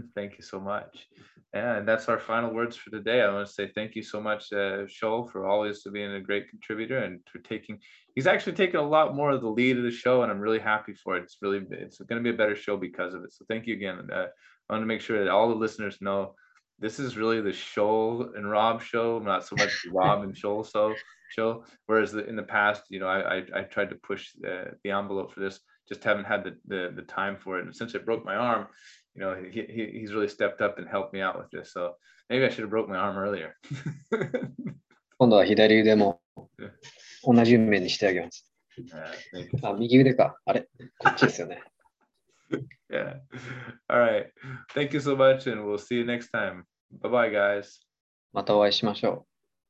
[0.14, 1.08] Thank you so much.
[1.54, 3.22] Yeah, and that's our final words for today.
[3.22, 6.98] I want to say thank you so much, uh, for always being a great contributor
[6.98, 7.80] and for taking.
[8.14, 10.60] He's actually taken a lot more of the lead of the show, and I'm really
[10.60, 11.24] happy for it.
[11.24, 13.32] It's really, it's going to be a better show because of it.
[13.32, 14.08] So thank you again.
[14.12, 14.26] Uh,
[14.68, 16.36] I want to make sure that all the listeners know
[16.78, 20.94] this is really the Shoal and Rob show, not so much Rob and Shoal so
[21.30, 21.64] show.
[21.86, 24.90] Whereas the, in the past, you know, I I, I tried to push the, the
[24.92, 27.66] envelope for this, just haven't had the, the the time for it.
[27.66, 28.68] And since I broke my arm,
[29.15, 31.71] you know, he, he he's really stepped up and helped me out with this.
[31.73, 31.95] So
[32.29, 33.53] maybe I should have broke my arm earlier.
[35.17, 36.21] 今度は左腕も
[37.23, 38.51] 同じ面にしてあげます。
[38.77, 39.59] Yeah, thank you.
[39.63, 40.37] あ、右腕か。
[40.45, 40.67] あれ
[40.99, 41.63] こっちですよね。
[42.91, 43.19] yeah.
[43.87, 44.27] All right.
[44.73, 46.65] Thank you so much, and we'll see you next time.
[47.01, 47.81] Bye bye, guys.
[48.33, 49.28] またお会いしましょう。